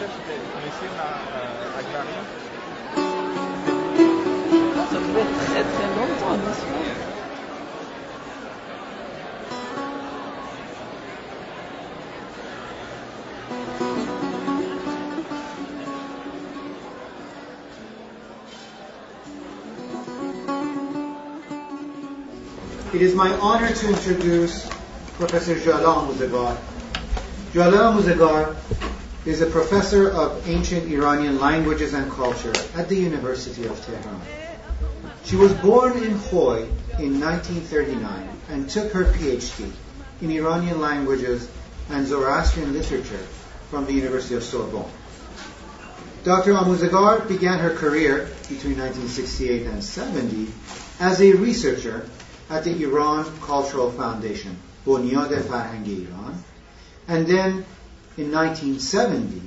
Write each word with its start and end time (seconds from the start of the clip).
Ça 0.00 0.06
très 4.96 5.62
très 5.62 5.88
longtemps, 5.94 6.38
It 22.94 23.02
is 23.02 23.14
my 23.14 23.28
honor 23.40 23.68
to 23.68 23.88
introduce 23.88 24.66
Professor 25.18 25.56
Jalal 25.56 26.06
Muzagar. 26.06 26.56
Jalal 27.52 27.94
Muzagar 27.94 28.56
is 29.30 29.40
a 29.40 29.46
professor 29.46 30.10
of 30.10 30.48
ancient 30.48 30.90
Iranian 30.90 31.38
languages 31.38 31.94
and 31.94 32.10
culture 32.10 32.52
at 32.74 32.88
the 32.88 32.96
University 32.96 33.64
of 33.64 33.80
Tehran. 33.86 34.20
She 35.24 35.36
was 35.36 35.52
born 35.54 35.92
in 36.02 36.18
Khoy 36.18 36.66
in 36.98 37.20
1939 37.20 38.28
and 38.48 38.68
took 38.68 38.90
her 38.90 39.04
PhD 39.04 39.70
in 40.20 40.32
Iranian 40.32 40.80
languages 40.80 41.48
and 41.90 42.08
Zoroastrian 42.08 42.72
literature 42.72 43.24
from 43.70 43.86
the 43.86 43.92
University 43.92 44.34
of 44.34 44.42
Sorbonne. 44.42 44.90
Dr. 46.24 46.54
Amuzagar 46.54 47.28
began 47.28 47.60
her 47.60 47.74
career 47.74 48.30
between 48.48 48.78
1968 48.78 49.66
and 49.66 49.84
70 49.84 50.48
as 50.98 51.20
a 51.20 51.34
researcher 51.34 52.10
at 52.50 52.64
the 52.64 52.82
Iran 52.82 53.24
Cultural 53.40 53.92
Foundation, 53.92 54.56
Bunyad 54.84 55.30
Farhang 55.46 55.86
Iran, 55.86 56.42
and 57.06 57.28
then 57.28 57.64
in 58.20 58.30
1970 58.30 59.40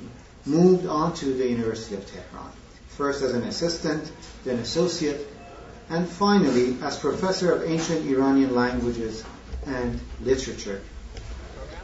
moved 0.46 0.84
on 0.86 1.14
to 1.14 1.26
the 1.26 1.48
University 1.48 1.94
of 1.94 2.04
Tehran, 2.10 2.50
first 2.88 3.22
as 3.22 3.32
an 3.32 3.44
assistant, 3.44 4.10
then 4.44 4.58
associate, 4.58 5.28
and 5.90 6.08
finally 6.08 6.76
as 6.82 6.98
professor 6.98 7.52
of 7.52 7.62
ancient 7.70 8.04
Iranian 8.04 8.52
languages 8.52 9.24
and 9.66 10.00
literature. 10.22 10.82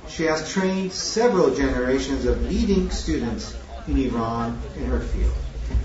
She 0.09 0.25
has 0.25 0.53
trained 0.53 0.93
several 0.93 1.55
generations 1.55 2.25
of 2.25 2.43
leading 2.51 2.91
students 2.91 3.57
in 3.87 3.97
Iran 3.97 4.61
in 4.77 4.87
her 4.87 5.01
field 5.01 5.35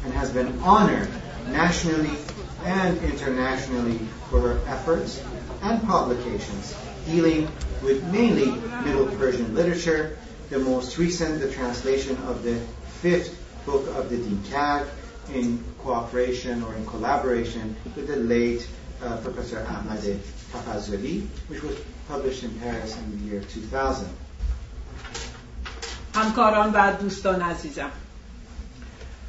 and 0.04 0.14
has 0.14 0.32
been 0.32 0.60
honored 0.62 1.08
nationally 1.50 2.18
and 2.64 2.98
internationally 3.04 4.00
for 4.32 4.40
her 4.42 4.60
efforts 4.66 5.24
and 5.62 5.84
publications 5.84 6.76
dealing 7.06 7.48
with 7.84 8.04
mainly 8.06 8.50
Middle 8.84 9.06
Persian 9.18 9.54
literature, 9.54 10.18
the 10.50 10.60
most 10.60 10.98
recent, 10.98 11.40
the 11.40 11.52
translation 11.52 12.18
of 12.28 12.44
the 12.44 12.56
fifth 13.02 13.38
book 13.66 13.88
of 13.96 14.10
the 14.10 14.18
Dinkar 14.18 14.88
in 15.34 15.64
cooperation 15.80 16.64
or 16.64 16.76
in 16.76 16.86
collaboration 16.86 17.76
with 17.96 18.08
the 18.08 18.16
late 18.16 18.68
uh, 19.02 19.18
Professor 19.18 19.66
Ahmad 19.68 20.00
Tafazuli, 20.52 21.26
which 21.48 21.64
was 21.64 21.76
published 22.08 22.44
in 22.44 22.52
Paris 22.60 22.98
in 22.98 23.12
the 23.12 23.32
year 23.32 23.42
2000. 23.42 24.08
همکاران 26.16 26.72
و 26.74 26.92
دوستان 27.02 27.42
عزیزم 27.42 27.92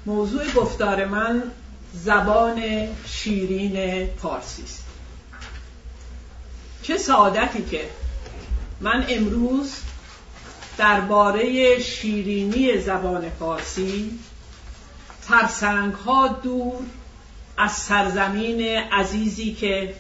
موضوع 0.07 0.45
گفتار 0.53 1.05
من 1.05 1.43
زبان 1.93 2.63
شیرین 3.07 4.07
پارسی 4.07 4.63
است 4.63 4.85
چه 6.83 6.99
سعادتی 6.99 7.63
که 7.63 7.89
من 8.81 9.07
امروز 9.09 9.73
درباره 10.79 11.79
شیرینی 11.79 12.79
زبان 12.79 13.31
فارسی. 13.31 14.19
ترسنگ 15.29 15.93
ها 15.93 16.29
دور 16.29 16.83
از 17.57 17.73
سرزمین 17.73 18.61
عزیزی 18.93 19.55
که 19.55 19.95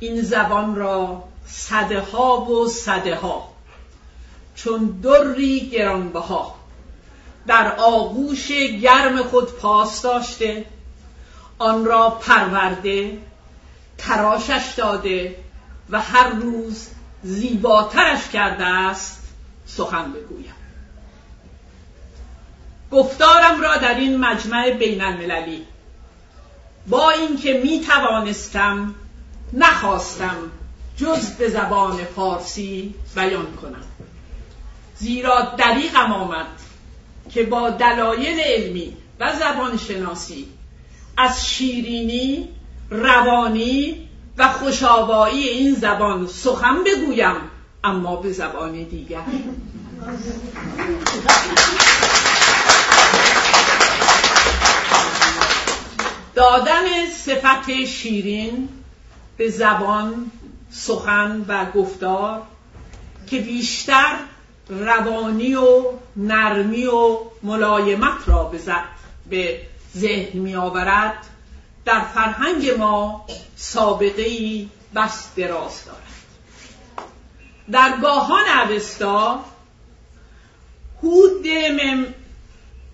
این 0.00 0.22
زبان 0.22 0.76
را 0.76 1.24
صده 1.46 2.00
ها 2.00 2.40
و 2.40 2.68
صده 2.68 3.16
ها 3.16 3.52
چون 4.54 5.00
دری 5.02 5.60
گرانبها 5.60 6.54
در 7.46 7.76
آغوش 7.76 8.52
گرم 8.82 9.22
خود 9.22 9.52
پاس 9.52 10.02
داشته 10.02 10.64
آن 11.58 11.84
را 11.84 12.10
پرورده 12.10 13.18
تراشش 13.98 14.74
داده 14.76 15.36
و 15.90 16.00
هر 16.00 16.28
روز 16.28 16.88
زیباترش 17.22 18.28
کرده 18.28 18.64
است. 18.64 19.21
سخن 19.76 20.12
بگویم. 20.12 20.54
گفتارم 22.90 23.60
را 23.60 23.76
در 23.76 23.94
این 23.94 24.16
مجمع 24.16 24.70
بین 24.70 25.02
المللی 25.02 25.62
با 26.86 27.10
اینکه 27.10 27.60
می 27.64 27.80
توانستم 27.80 28.94
نخواستم 29.52 30.36
جز 30.96 31.30
به 31.30 31.48
زبان 31.48 32.04
فارسی 32.04 32.94
بیان 33.14 33.56
کنم. 33.56 33.84
زیرا 34.96 35.54
دریغم 35.58 36.12
آمد 36.12 36.46
که 37.30 37.42
با 37.42 37.70
دلایل 37.70 38.40
علمی 38.40 38.96
و 39.20 39.32
زبان 39.36 39.76
شناسی 39.76 40.48
از 41.16 41.48
شیرینی 41.48 42.48
روانی 42.90 44.08
و 44.38 44.48
خوشاوایی 44.52 45.48
این 45.48 45.74
زبان 45.74 46.26
سخن 46.26 46.84
بگویم 46.84 47.36
اما 47.84 48.16
به 48.16 48.32
زبان 48.32 48.72
دیگر. 48.72 49.22
دادن 56.34 56.84
صفت 57.16 57.84
شیرین 57.84 58.68
به 59.36 59.48
زبان 59.48 60.30
سخن 60.70 61.44
و 61.48 61.70
گفتار 61.70 62.42
که 63.26 63.38
بیشتر 63.38 64.16
روانی 64.68 65.54
و 65.54 65.84
نرمی 66.16 66.86
و 66.86 67.18
ملایمت 67.42 68.28
را 68.28 68.52
به 69.30 69.60
ذهن 69.96 70.38
می 70.38 70.54
آورد 70.54 71.26
در 71.84 72.00
فرهنگ 72.00 72.70
ما 72.70 73.26
سابقه 73.56 74.66
بس 74.94 75.34
دراز 75.36 75.84
دارد. 75.84 76.11
در 77.70 77.96
گاهان 78.02 78.44
اوستا 78.48 79.44
هود 81.02 81.46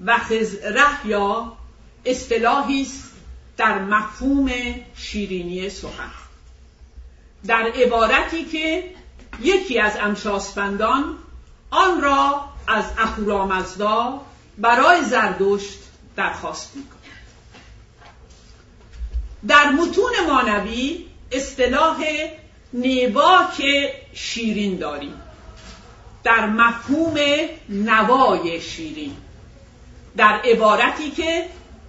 و 0.06 0.18
خزره 0.18 1.06
یا 1.06 1.52
اصطلاحی 2.04 2.82
است 2.82 3.12
در 3.56 3.78
مفهوم 3.78 4.50
شیرینی 4.96 5.70
سخن. 5.70 6.10
در 7.46 7.62
عبارتی 7.74 8.44
که 8.44 8.94
یکی 9.40 9.78
از 9.78 9.96
انشاسپندان 9.96 11.18
آن 11.70 12.00
را 12.00 12.44
از 12.66 12.84
اهورامزدا 12.98 14.20
برای 14.58 15.04
زردشت 15.04 15.78
درخواست 16.16 16.76
می‌کند. 16.76 16.98
در 19.48 19.70
متون 19.70 20.12
مانوی 20.26 21.06
اصطلاح 21.32 21.98
نیواک 22.72 23.62
شیرین 24.12 24.76
داریم 24.76 25.14
در 26.24 26.46
مفهوم 26.46 27.16
نوای 27.68 28.60
شیرین 28.60 29.16
در 30.16 30.40
عبارتی 30.44 31.10
که 31.10 31.46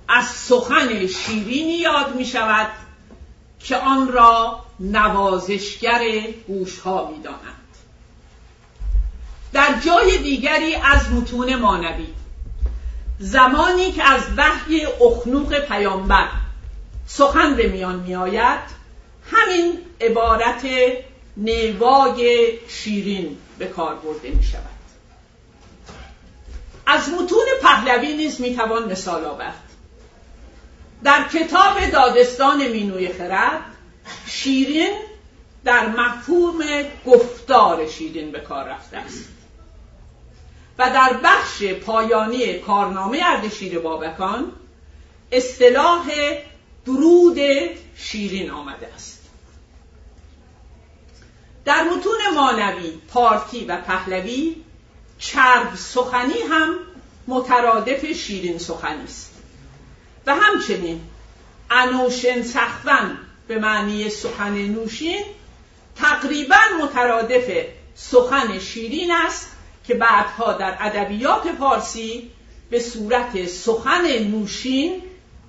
از 0.07 0.25
سخن 0.25 1.07
شیرینی 1.07 1.77
یاد 1.77 2.15
می 2.15 2.25
شود 2.25 2.67
که 3.59 3.77
آن 3.77 4.11
را 4.11 4.65
نوازشگر 4.79 6.01
گوشها 6.47 7.11
می 7.11 7.23
دانند. 7.23 7.55
در 9.53 9.79
جای 9.85 10.17
دیگری 10.17 10.75
از 10.75 11.11
متون 11.11 11.55
مانوی 11.55 12.07
زمانی 13.19 13.91
که 13.91 14.03
از 14.03 14.21
وحی 14.37 14.85
اخنوق 14.85 15.59
پیامبر 15.59 16.27
سخن 17.07 17.55
به 17.55 17.67
میان 17.67 17.99
میآید 17.99 18.78
همین 19.31 19.79
عبارت 20.01 20.67
نیوای 21.37 22.51
شیرین 22.67 23.37
به 23.57 23.67
کار 23.67 23.95
برده 23.95 24.29
می 24.29 24.43
شود. 24.43 24.63
از 26.85 27.09
متون 27.09 27.45
پهلوی 27.61 28.17
نیز 28.17 28.41
می 28.41 28.55
توان 28.55 28.91
مثال 28.91 29.25
آورد. 29.25 29.63
در 31.03 31.27
کتاب 31.33 31.85
دادستان 31.91 32.67
مینوی 32.67 33.13
خرد 33.13 33.61
شیرین 34.27 34.93
در 35.63 35.89
مفهوم 35.89 36.63
گفتار 37.05 37.87
شیرین 37.87 38.31
به 38.31 38.39
کار 38.39 38.65
رفته 38.65 38.97
است. 38.97 39.29
و 40.77 40.89
در 40.89 41.19
بخش 41.23 41.63
پایانی 41.63 42.53
کارنامه 42.53 43.21
اردشیر 43.23 43.79
بابکان 43.79 44.51
اصطلاح 45.31 46.11
درود 46.85 47.39
شیرین 47.95 48.51
آمده 48.51 48.93
است. 48.95 49.18
در 51.65 51.83
متون 51.83 52.19
مانوی، 52.35 52.91
پارتی 53.13 53.65
و 53.65 53.77
پهلوی 53.81 54.55
چرب 55.19 55.75
سخنی 55.75 56.41
هم 56.49 56.75
مترادف 57.27 58.05
شیرین 58.05 58.57
سخنی 58.57 59.03
است. 59.03 59.33
و 60.25 60.35
همچنین 60.35 61.01
انوشن 61.71 62.43
سخون 62.43 63.17
به 63.47 63.59
معنی 63.59 64.09
سخن 64.09 64.53
نوشین 64.53 65.23
تقریبا 65.95 66.59
مترادف 66.83 67.51
سخن 67.95 68.59
شیرین 68.59 69.11
است 69.11 69.51
که 69.87 69.93
بعدها 69.93 70.53
در 70.53 70.77
ادبیات 70.79 71.47
پارسی 71.47 72.31
به 72.69 72.79
صورت 72.79 73.45
سخن 73.45 74.19
نوشین 74.19 75.01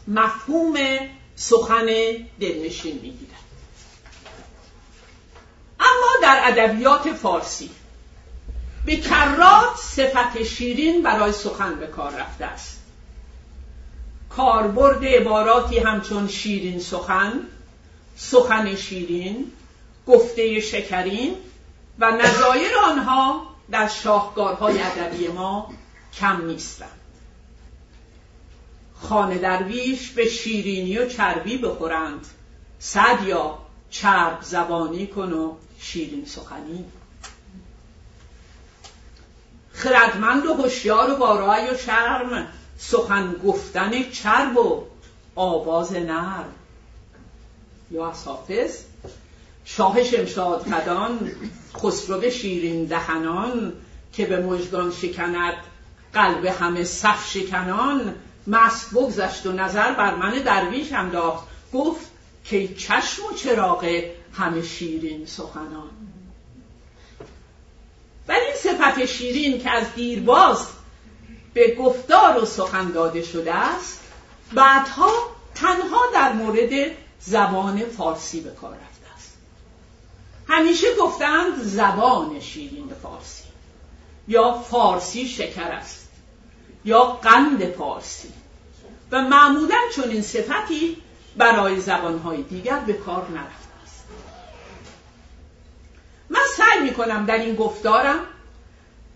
مفهوم 0.09 0.75
سخن 1.37 1.87
دلنشین 2.41 2.95
می‌گیرد. 2.95 3.40
اما 5.91 6.23
در 6.23 6.41
ادبیات 6.45 7.13
فارسی. 7.13 7.71
به 8.87 8.97
کرات 8.97 9.77
صفت 9.77 10.43
شیرین 10.43 11.03
برای 11.03 11.33
سخن 11.33 11.75
به 11.75 11.87
کار 11.87 12.13
رفته 12.13 12.45
است. 12.45 12.81
کاربرد 14.29 15.05
عباراتی 15.05 15.79
همچون 15.79 16.29
شیرین 16.29 16.81
سخن 16.81 17.33
سخن 18.17 18.75
شیرین 18.75 19.53
گفته 20.07 20.61
شکرین 20.61 21.37
و 21.99 22.11
نظایر 22.11 22.71
آنها 22.85 23.47
در 23.71 23.89
شاهکارهای 23.89 24.83
ادبی 24.83 25.29
ما 25.29 25.71
کم 26.15 26.47
نیستند. 26.47 27.01
خانه 28.95 29.39
درویش 29.39 30.11
به 30.11 30.29
شیرینی 30.29 30.99
و 30.99 31.09
چربی 31.09 31.59
بخورند. 31.59 32.27
صد 32.79 33.19
یا 33.27 33.59
چرب 33.91 34.39
زبانی 34.43 35.07
کن 35.07 35.33
و 35.33 35.55
شیرین 35.81 36.25
سخنی. 36.25 36.85
خردمند 39.73 40.47
و 40.47 40.55
هوشیار 40.55 41.13
و 41.13 41.17
با 41.17 41.39
رای 41.39 41.71
و 41.71 41.77
شرم 41.77 42.47
سخن 42.79 43.35
گفتن 43.45 44.11
چرب 44.11 44.57
و 44.57 44.85
آواز 45.35 45.93
نرم. 45.93 46.53
یا 47.91 48.11
از 48.11 48.25
شاه 49.65 50.05
شمشاد 50.05 50.63
خدان 50.63 51.33
خسرو 51.77 52.31
شیرین 52.31 52.85
دهنان 52.85 53.73
که 54.13 54.27
به 54.27 54.43
مژگان 54.43 54.93
شکند 54.93 55.55
قلب 56.13 56.45
همه 56.45 56.85
صف 56.85 57.31
شکنان. 57.31 58.15
مست 58.47 58.95
بگذشت 58.95 59.47
و 59.47 59.53
نظر 59.53 59.93
بر 59.93 60.15
من 60.15 60.33
درویش 60.33 60.93
انداخت. 60.93 61.49
گفت 61.73 62.11
که 62.45 62.69
چشم 62.69 63.23
و 63.25 63.35
چراغ 63.35 64.03
همه 64.33 64.63
شیرین 64.63 65.27
سخنان. 65.27 65.91
ولی 68.29 68.41
این 68.41 68.57
صفت 68.57 69.05
شیرین 69.05 69.63
که 69.63 69.71
از 69.71 69.95
دیرباز 69.95 70.67
به 71.55 71.75
گفتار 71.75 72.43
و 72.43 72.47
سخن 72.47 72.91
داده 72.91 73.23
شده 73.23 73.55
است 73.55 74.01
بعدها 74.53 75.11
تنها 75.55 76.01
در 76.15 76.33
مورد 76.33 76.91
زبان 77.21 77.85
فارسی 77.85 78.41
به 78.41 78.51
کار 78.51 78.71
رفته 78.71 79.15
است. 79.17 79.39
همیشه 80.49 80.87
گفتند 81.01 81.63
زبان 81.63 82.41
شیرین 82.41 82.91
فارسی 83.03 83.45
یا 84.29 84.53
فارسی 84.53 85.29
شکر 85.29 85.63
است 85.63 86.09
یا 86.85 87.05
قند 87.05 87.65
فارسی 87.71 88.33
و 89.11 89.23
معمولا 89.23 89.79
چون 89.95 90.09
این 90.11 90.23
صفتی 90.23 90.97
برای 91.37 91.81
زبانهای 91.81 92.43
دیگر 92.43 92.79
به 92.79 92.93
کار 92.93 93.29
نرفته 93.29 93.83
است 93.83 94.05
من 96.31 96.41
سعی 96.71 96.83
می 96.83 96.95
کنم 96.95 97.27
در 97.27 97.39
این 97.39 97.55
گفتارم 97.55 98.21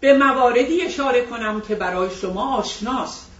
به 0.00 0.18
مواردی 0.18 0.82
اشاره 0.82 1.26
کنم 1.26 1.60
که 1.60 1.74
برای 1.74 2.10
شما 2.20 2.56
آشناست. 2.56 3.30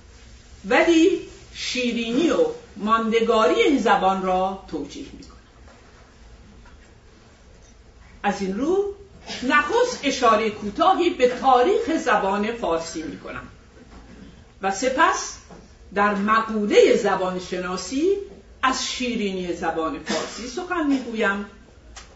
ولی 0.64 1.20
شیرینی 1.54 2.30
و 2.30 2.46
ماندگاری 2.76 3.54
این 3.54 3.78
زبان 3.78 4.22
را 4.22 4.64
توجیه 4.70 5.06
می 5.12 5.22
کنم 5.22 5.34
از 8.22 8.42
این 8.42 8.58
رو 8.58 8.94
نخست 9.42 10.00
اشاره 10.02 10.50
کوتاهی 10.50 11.10
به 11.10 11.28
تاریخ 11.28 11.96
زبان 12.04 12.52
فارسی 12.52 13.02
می 13.02 13.20
کنم 13.20 13.48
و 14.62 14.70
سپس 14.70 15.38
در 15.94 16.14
مقوله 16.14 16.96
زبان 16.96 17.40
شناسی 17.40 18.08
از 18.62 18.86
شیرینی 18.86 19.52
زبان 19.52 19.98
فارسی 19.98 20.48
سخن 20.48 20.86
می‌گویم. 20.86 21.46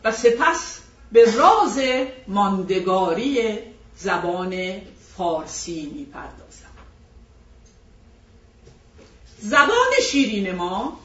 و 0.04 0.12
سپس 0.12 0.80
به 1.12 1.36
راز 1.36 1.80
ماندگاری 2.28 3.58
زبان 3.96 4.80
فارسی 5.16 5.92
می‌پردازم. 5.94 6.68
زبان 9.38 9.90
شیرین 10.10 10.54
ما 10.54 11.00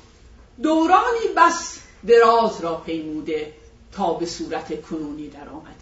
دورانی 0.64 1.28
بس 1.38 1.80
دراز 2.08 2.62
را 2.62 2.76
پیموده 2.76 3.54
تا 3.92 4.14
به 4.14 4.26
صورت 4.26 4.82
کنونی 4.82 5.28
در 5.28 5.50
آمده. 5.50 5.74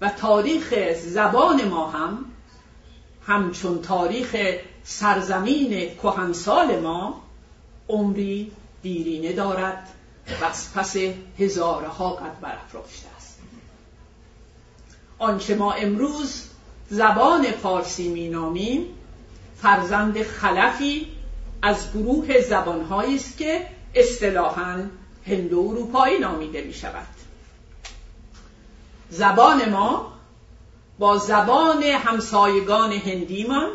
و 0.00 0.08
تاریخ 0.08 0.74
زبان 0.92 1.68
ما 1.68 1.90
هم 1.90 2.24
همچون 3.26 3.82
تاریخ 3.82 4.36
سرزمین 4.84 5.94
کهنسال 5.94 6.80
ما 6.80 7.22
عمری 7.88 8.52
دیرینه 8.82 9.32
دارد. 9.32 9.88
و 10.40 10.44
از 10.44 10.74
پس 10.74 10.96
هزارها 11.38 12.10
قد 12.10 12.40
برافراشته 12.40 13.06
است. 13.16 13.38
آنچه 15.18 15.54
ما 15.54 15.72
امروز 15.72 16.42
زبان 16.90 17.50
فارسی 17.50 18.08
مینامیم 18.08 18.86
فرزند 19.62 20.22
خلفی 20.22 21.12
از 21.62 21.92
گروه 21.92 22.40
زبانهایی 22.40 23.16
است 23.16 23.38
که 23.38 23.66
اصطلاحا 23.94 24.82
هندو 25.26 25.58
اروپایی 25.58 26.18
نامیده 26.18 26.62
می 26.62 26.74
شود 26.74 27.06
زبان 29.10 29.68
ما 29.68 30.12
با 30.98 31.18
زبان 31.18 31.82
همسایگان 31.82 32.92
هندیمان 32.92 33.70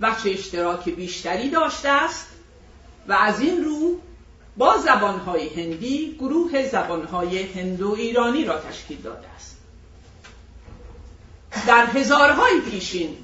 وچه 0.00 0.30
اشتراک 0.30 0.88
بیشتری 0.88 1.50
داشته 1.50 1.88
است 1.88 2.28
و 3.08 3.12
از 3.12 3.40
این 3.40 3.64
رو 3.64 3.98
با 4.56 4.78
زبانهای 4.78 5.48
هندی 5.48 6.16
گروه 6.18 6.68
زبانهای 6.68 7.42
هندو 7.42 7.92
ایرانی 7.92 8.44
را 8.44 8.58
تشکیل 8.58 9.00
داده 9.00 9.28
است. 9.36 9.56
در 11.66 11.86
هزارهای 11.86 12.60
پیشین 12.60 13.16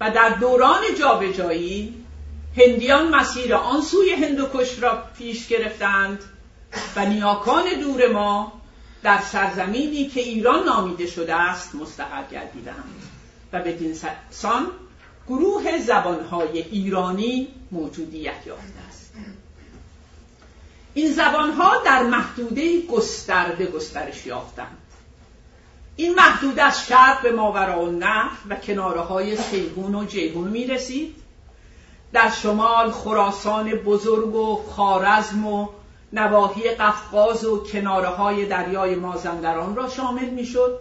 و 0.00 0.10
در 0.10 0.28
دوران 0.28 0.82
جابجایی 0.98 2.04
هندیان 2.56 3.14
مسیر 3.14 3.54
آن 3.54 3.82
سوی 3.82 4.10
هندوکش 4.10 4.78
را 4.78 5.02
پیش 5.18 5.48
گرفتند 5.48 6.18
و 6.96 7.06
نیاکان 7.06 7.64
دور 7.80 8.12
ما 8.12 8.52
در 9.02 9.20
سرزمینی 9.20 10.08
که 10.08 10.20
ایران 10.20 10.64
نامیده 10.64 11.06
شده 11.06 11.34
است 11.34 11.74
مستقر 11.74 12.24
گردیدند 12.30 13.02
و 13.52 13.62
به 13.62 13.94
سان 14.30 14.66
گروه 15.28 15.78
زبانهای 15.78 16.58
ایرانی 16.58 17.48
موجودیت 17.70 18.46
یافته 18.46 18.78
است 18.78 18.83
این 20.94 21.12
زبانها 21.12 21.82
در 21.84 22.02
محدوده 22.02 22.86
گسترده 22.86 23.66
گسترش 23.66 24.26
یافتند. 24.26 24.78
این 25.96 26.14
محدود 26.14 26.58
از 26.58 26.86
شرق 26.86 27.22
به 27.22 27.32
ماورا 27.32 27.84
و 27.84 28.00
و 28.48 28.56
کناره 28.56 29.00
های 29.00 29.36
سیهون 29.36 29.94
و 29.94 30.04
جیهون 30.04 30.48
می 30.48 30.66
رسید 30.66 31.16
در 32.12 32.30
شمال 32.30 32.90
خراسان 32.90 33.70
بزرگ 33.70 34.34
و 34.34 34.62
خارزم 34.70 35.46
و 35.46 35.68
نواحی 36.12 36.70
قفقاز 36.70 37.44
و 37.44 37.64
کناره 37.64 38.08
های 38.08 38.46
دریای 38.46 38.94
مازندران 38.94 39.76
را 39.76 39.88
شامل 39.88 40.30
می 40.30 40.44
شد 40.46 40.80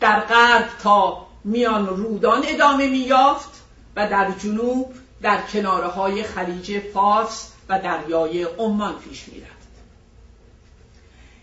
در 0.00 0.20
غرب 0.20 0.68
تا 0.82 1.26
میان 1.44 1.86
رودان 1.86 2.42
ادامه 2.46 2.88
میافت 2.88 3.62
و 3.96 4.08
در 4.08 4.30
جنوب 4.30 4.94
در 5.22 5.42
کناره 5.42 5.86
های 5.86 6.22
خلیج 6.22 6.78
فارس 6.94 7.51
و 7.72 7.78
دریای 7.78 8.42
عمان 8.42 8.98
پیش 8.98 9.28
می‌رفت. 9.28 9.52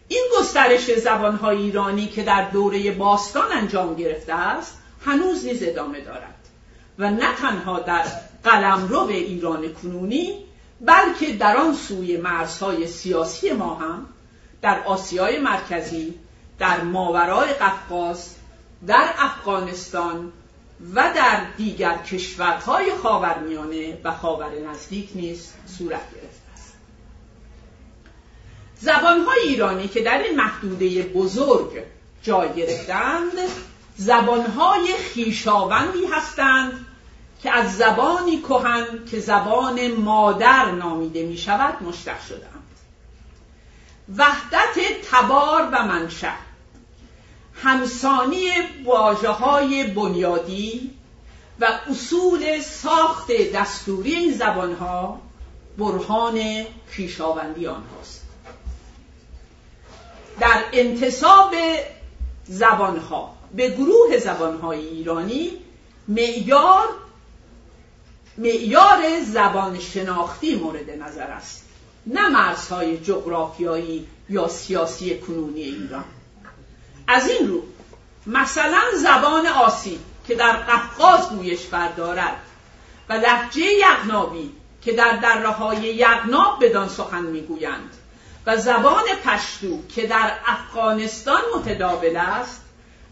این 0.07 0.23
گسترش 0.39 0.95
زبانهای 0.95 1.57
ایرانی 1.57 2.07
که 2.07 2.23
در 2.23 2.49
دوره 2.49 2.91
باستان 2.91 3.51
انجام 3.51 3.95
گرفته 3.95 4.33
است 4.33 4.77
هنوز 5.05 5.45
نیز 5.45 5.63
ادامه 5.63 6.01
دارد 6.01 6.35
و 6.99 7.11
نه 7.11 7.35
تنها 7.35 7.79
در 7.79 8.03
قلمرو 8.43 9.07
ایران 9.07 9.73
کنونی 9.73 10.45
بلکه 10.81 11.33
در 11.33 11.57
آن 11.57 11.73
سوی 11.73 12.17
مرزهای 12.17 12.87
سیاسی 12.87 13.51
ما 13.51 13.75
هم 13.75 14.05
در 14.61 14.83
آسیای 14.83 15.39
مرکزی 15.39 16.13
در 16.59 16.81
ماورای 16.81 17.53
قفقاز 17.53 18.35
در 18.87 19.13
افغانستان 19.17 20.31
و 20.95 21.13
در 21.15 21.45
دیگر 21.57 21.97
کشورهای 21.97 22.95
خاورمیانه 22.95 23.97
و 24.03 24.13
خاور 24.13 24.51
نزدیک 24.71 25.09
نیز 25.15 25.53
صورت 25.77 26.11
گرفته 26.11 26.53
است. 26.53 26.73
زبانهای 28.79 29.39
ایرانی 29.43 29.87
که 29.87 30.01
در 30.01 30.23
این 30.23 30.35
محدوده 30.35 31.01
بزرگ 31.01 31.83
جای 32.23 32.53
گرفتند 32.53 33.33
زبانهای 33.97 34.93
خیشاوندی 34.93 36.05
هستند 36.05 36.85
که 37.43 37.51
از 37.51 37.77
زبانی 37.77 38.41
کهن 38.41 39.05
که 39.11 39.19
زبان 39.19 39.91
مادر 39.91 40.71
نامیده 40.71 41.25
می 41.25 41.37
شود 41.37 41.83
مشتق 41.83 42.21
شدند 42.21 42.59
وحدت 44.17 44.77
تبار 45.11 45.69
و 45.71 45.85
منشأ. 45.85 46.48
همسانی 47.63 48.49
واجه 48.85 49.29
های 49.29 49.83
بنیادی 49.83 50.91
و 51.59 51.67
اصول 51.89 52.61
ساخت 52.61 53.31
دستوری 53.31 54.15
این 54.15 54.33
زبانها 54.33 55.21
برهان 55.77 56.65
خیشاوندی 56.87 57.67
آنهاست. 57.67 58.21
در 60.39 60.63
انتصاب 60.73 61.55
زبانها 62.45 63.35
به 63.55 63.69
گروه 63.69 64.17
زبانهای 64.17 64.87
ایرانی 64.87 65.51
معیار 66.07 66.87
معیار 68.37 69.23
زبان 69.25 69.79
شناختی 69.79 70.55
مورد 70.55 70.89
نظر 70.89 71.27
است. 71.27 71.65
نه 72.07 72.29
مرزهای 72.29 72.97
جغرافیایی 72.97 74.07
یا 74.29 74.47
سیاسی 74.47 75.17
کنونی 75.17 75.61
ایران. 75.61 76.05
از 77.09 77.29
این 77.29 77.47
رو 77.47 77.63
مثلا 78.27 78.81
زبان 78.95 79.47
آسی 79.47 79.99
که 80.27 80.35
در 80.35 80.51
قفقاز 80.51 81.29
گویش 81.29 81.65
بردارد 81.65 82.37
و 83.09 83.13
لحجه 83.13 83.61
یغنابی 83.61 84.51
که 84.81 84.93
در 84.93 85.17
دره 85.17 85.49
های 85.49 85.77
یغناب 85.77 86.65
بدان 86.65 86.89
سخن 86.89 87.21
می‌گویند 87.21 87.93
و 88.45 88.57
زبان 88.57 89.03
پشتو 89.25 89.87
که 89.95 90.07
در 90.07 90.31
افغانستان 90.45 91.41
متداول 91.55 92.17
است 92.17 92.61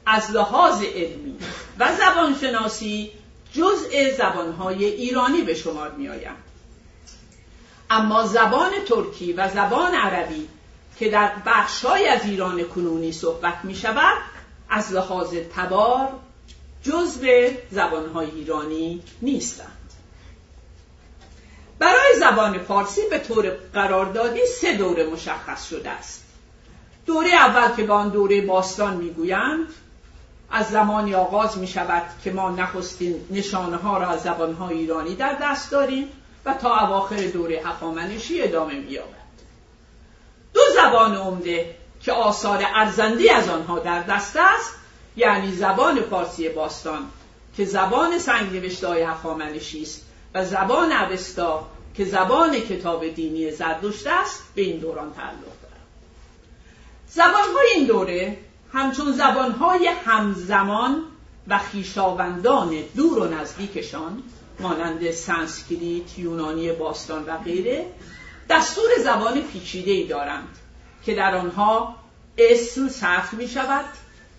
از 0.06 0.32
لحاظ 0.32 0.82
علمی 0.82 1.38
و 1.80 1.90
زبانشناسی 1.96 3.12
جزء 3.54 4.16
زبانهای 4.18 4.86
ایرانی 4.86 5.42
به 5.42 5.56
شمار 5.56 5.92
می 5.92 6.10
آیند. 6.10 6.44
اما 7.90 8.28
زبان 8.28 8.72
ترکی 8.88 9.34
و 9.34 9.50
زبان 9.50 9.96
عربی 9.96 10.48
که 11.00 11.10
در 11.10 11.32
بخشهای 11.46 12.08
از 12.08 12.26
ایران 12.26 12.64
کنونی 12.64 13.12
صحبت 13.12 13.58
می 13.64 13.76
شود 13.76 14.18
از 14.70 14.94
لحاظ 14.94 15.36
تبار 15.56 16.10
جزء 16.84 17.50
زبانهای 17.72 18.32
ایرانی 18.32 19.04
نیستند 19.22 19.72
برای 21.80 22.20
زبان 22.20 22.58
فارسی 22.58 23.02
به 23.10 23.20
طور 23.20 23.50
قراردادی 23.74 24.46
سه 24.46 24.78
دوره 24.78 25.10
مشخص 25.10 25.70
شده 25.70 25.90
است 25.90 26.24
دوره 27.06 27.30
اول 27.30 27.76
که 27.76 27.84
به 27.84 27.94
آن 27.94 28.10
دوره 28.10 28.42
باستان 28.42 28.98
می‌گویند 28.98 29.68
از 30.52 30.70
زمانی 30.70 31.16
آغاز 31.16 31.58
می 31.58 31.68
شود 31.68 32.04
که 32.24 32.32
ما 32.32 32.50
نخستین 32.50 33.26
نشانه 33.32 33.78
ها 33.78 33.98
را 33.98 34.08
از 34.08 34.22
زبان 34.22 34.62
ایرانی 34.62 35.16
در 35.16 35.38
دست 35.42 35.72
داریم 35.72 36.08
و 36.46 36.54
تا 36.54 36.88
اواخر 36.88 37.28
دوره 37.28 37.62
هخامنشی 37.66 38.42
ادامه 38.42 38.74
می‌یابد. 38.74 39.17
دو 40.54 40.62
زبان 40.76 41.16
عمده 41.16 41.76
که 42.02 42.12
آثار 42.12 42.64
ارزندی 42.76 43.30
از 43.30 43.50
آنها 43.50 43.80
در 43.80 44.04
دست 44.04 44.36
است 44.36 44.74
یعنی 45.16 45.52
زبان 45.52 46.02
فارسی 46.02 46.50
باستان 46.50 47.06
که 47.58 47.66
زبان 47.66 48.20
سنگ 48.20 48.54
نوشته 48.54 48.88
های 48.88 49.02
هخامنشی 49.02 49.82
است 49.82 50.06
و 50.34 50.46
زبان 50.46 50.92
اوستا 50.92 51.68
که 51.96 52.06
زبان 52.06 52.60
کتاب 52.60 53.08
دینی 53.08 53.52
زردشت 53.52 54.08
است 54.08 54.44
به 54.56 54.62
این 54.62 54.80
دوران 54.80 55.14
تعلق 55.14 55.34
دارد. 55.38 55.88
زبانهای 57.08 57.68
این 57.76 57.88
دوره 57.88 58.38
همچون 58.74 59.12
زبانهای 59.12 59.88
همزمان 59.88 61.04
و 61.48 61.58
خیشاوندان 61.58 62.76
دور 62.96 63.20
و 63.20 63.26
نزدیکشان 63.26 64.24
مانند 64.60 65.12
سانسکریت، 65.12 66.20
یونانی 66.20 66.72
باستان 66.72 67.24
و 67.26 67.38
غیره 67.38 67.86
دستور 68.50 68.90
زبان 69.04 69.42
پیچیده 69.42 69.92
ای 69.92 70.08
دارند 70.08 70.58
که 71.06 71.16
در 71.16 71.36
آنها 71.36 71.96
اسم 72.38 72.90
صرف 72.90 73.34
می 73.34 73.48
شود 73.48 73.86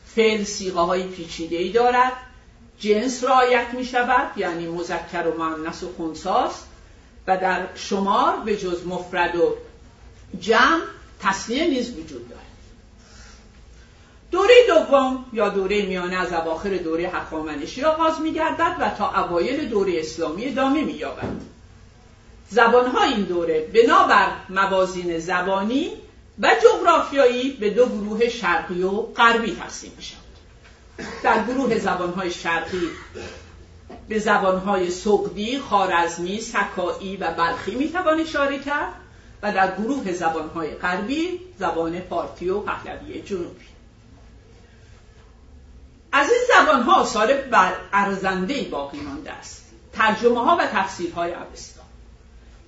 فعل 0.06 0.44
سیغه 0.44 0.80
های 0.80 1.02
پیچیده 1.02 1.56
ای 1.56 1.72
دارد 1.72 2.12
جنس 2.78 3.24
رعایت 3.24 3.66
می 3.74 3.84
شود 3.84 4.30
یعنی 4.36 4.66
مذکر 4.66 5.26
و 5.26 5.44
مؤنث 5.44 5.82
و 5.82 5.92
خونساست 5.92 6.68
و 7.26 7.36
در 7.36 7.66
شمار 7.74 8.36
به 8.36 8.56
جز 8.56 8.86
مفرد 8.86 9.36
و 9.36 9.54
جمع 10.40 10.80
تصنیه 11.20 11.68
نیز 11.68 11.98
وجود 11.98 12.28
دارد 12.28 12.42
دوره 14.30 14.54
دوم 14.68 15.24
یا 15.32 15.48
دوره 15.48 15.86
میانه 15.86 16.16
از 16.16 16.32
اواخر 16.32 16.76
دوره 16.76 17.08
هخامنشی 17.08 17.84
آغاز 17.84 18.20
می 18.20 18.32
گردد 18.32 18.76
و 18.80 18.90
تا 18.90 19.24
اوایل 19.24 19.68
دوره 19.68 20.00
اسلامی 20.00 20.46
ادامه 20.46 20.84
می 20.84 20.92
یابد. 20.92 21.57
زبانها 22.50 23.02
این 23.02 23.22
دوره 23.22 23.60
بنابر 23.60 24.28
موازین 24.48 25.18
زبانی 25.18 25.92
و 26.38 26.50
جغرافیایی 26.62 27.50
به 27.50 27.70
دو 27.70 27.86
گروه 27.86 28.28
شرقی 28.28 28.82
و 28.82 28.90
غربی 28.90 29.56
تقسیم 29.56 29.92
می 29.96 30.02
شود. 30.02 30.18
در 31.22 31.42
گروه 31.44 31.78
زبانهای 31.78 32.30
شرقی 32.30 32.88
به 34.08 34.18
زبانهای 34.18 34.90
سقدی، 34.90 35.58
خارزمی، 35.58 36.40
سکایی 36.40 37.16
و 37.16 37.30
بلخی 37.30 37.74
می 37.74 37.92
توان 37.92 38.20
اشاره 38.20 38.58
کرد 38.58 38.92
و 39.42 39.52
در 39.52 39.76
گروه 39.76 40.12
زبانهای 40.12 40.70
غربی 40.70 41.40
زبان 41.58 42.00
پارتی 42.00 42.48
و 42.48 42.60
پهلوی 42.60 43.22
جنوبی. 43.22 43.66
از 46.12 46.26
این 46.30 46.40
زبان 46.56 46.82
ها 46.82 47.00
آثار 47.00 47.34
بر 47.34 47.72
ارزنده 47.92 48.62
باقی 48.62 49.00
مانده 49.00 49.32
است. 49.32 49.64
ترجمه 49.92 50.44
ها 50.44 50.56
و 50.56 50.66
تفسیر 50.66 51.12
های 51.12 51.32
اوستا 51.34 51.77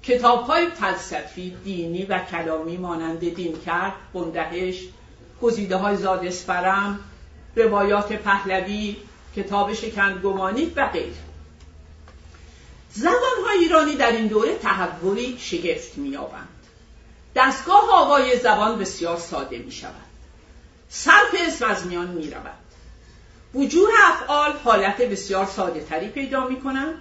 کتاب 0.03 0.47
های 0.47 0.67
فلسفی 0.67 1.57
دینی 1.65 2.05
و 2.05 2.19
کلامی 2.19 2.77
مانند 2.77 3.35
دین 3.35 3.61
کرد 3.67 3.93
بندهش 4.15 4.85
گزیده 5.43 5.77
های 5.77 5.97
زاد 5.97 6.27
اسپرم 6.27 7.01
روایات 7.57 8.13
پهلوی 8.13 8.97
کتاب 9.37 9.73
شکندگمانی 9.73 10.73
و 10.77 10.89
غیر 10.89 11.13
زبان 12.93 13.45
های 13.47 13.59
ایرانی 13.59 13.95
در 13.95 14.13
این 14.13 14.27
دوره 14.27 14.55
تحولی 14.55 15.39
شگفت 15.39 15.99
مییابند. 15.99 16.49
دستگاه 17.37 17.91
آوای 17.93 18.39
زبان 18.39 18.79
بسیار 18.79 19.19
ساده 19.19 19.59
می 19.59 19.73
شود 19.73 19.95
صرف 20.89 21.35
اسم 21.47 21.65
از 21.65 21.87
میان 21.87 22.09
می 22.09 22.31
رود 22.31 22.61
وجوه 23.55 23.89
افعال 24.05 24.53
حالت 24.65 24.97
بسیار 24.97 25.47
ساده 25.47 25.81
تری 25.81 26.09
پیدا 26.09 26.49
می 26.49 26.61
کنند 26.61 26.95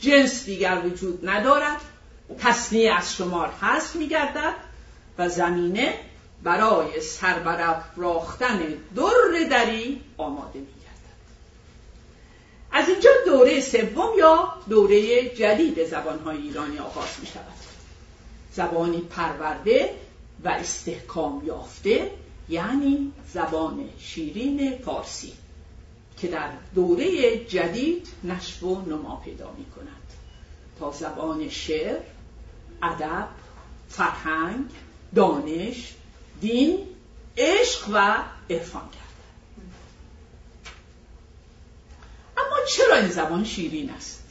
جنس 0.00 0.44
دیگر 0.44 0.82
وجود 0.84 1.28
ندارد. 1.28 1.80
تصنیه 2.38 2.94
از 2.94 3.16
شمار 3.16 3.48
هست 3.60 3.96
می 3.96 4.08
گردد 4.08 4.54
و 5.18 5.28
زمینه 5.28 5.94
برای 6.42 7.00
راختن 7.96 8.58
در 8.96 9.48
دری 9.50 10.00
آماده 10.16 10.58
می 10.58 10.66
گردد. 10.66 11.14
از 12.72 12.88
اینجا 12.88 13.10
دوره 13.26 13.60
سوم 13.60 14.18
یا 14.18 14.54
دوره 14.68 15.28
جدید 15.28 15.86
زبانهای 15.86 16.36
ایرانی 16.36 16.78
آغاز 16.78 17.20
می 17.20 17.26
شود 17.26 17.44
زبانی 18.52 19.00
پرورده 19.00 19.94
و 20.44 20.48
استحکام 20.48 21.42
یافته 21.46 22.10
یعنی 22.48 23.12
زبان 23.32 23.88
شیرین 23.98 24.78
فارسی 24.78 25.32
که 26.18 26.28
در 26.28 26.50
دوره 26.74 27.38
جدید 27.44 28.08
نشو 28.24 28.66
و 28.66 28.88
نما 28.88 29.22
پیدا 29.24 29.52
می 29.58 29.64
کند 29.64 30.04
تا 30.78 30.90
زبان 30.90 31.48
شعر، 31.48 31.96
ادب، 32.84 33.28
فرهنگ، 33.88 34.70
دانش، 35.14 35.94
دین، 36.40 36.78
عشق 37.36 37.88
و 37.92 38.16
عرفان 38.50 38.82
کرد 38.82 39.04
اما 42.36 42.56
چرا 42.68 42.96
این 42.96 43.08
زبان 43.08 43.44
شیرین 43.44 43.90
است؟ 43.90 44.22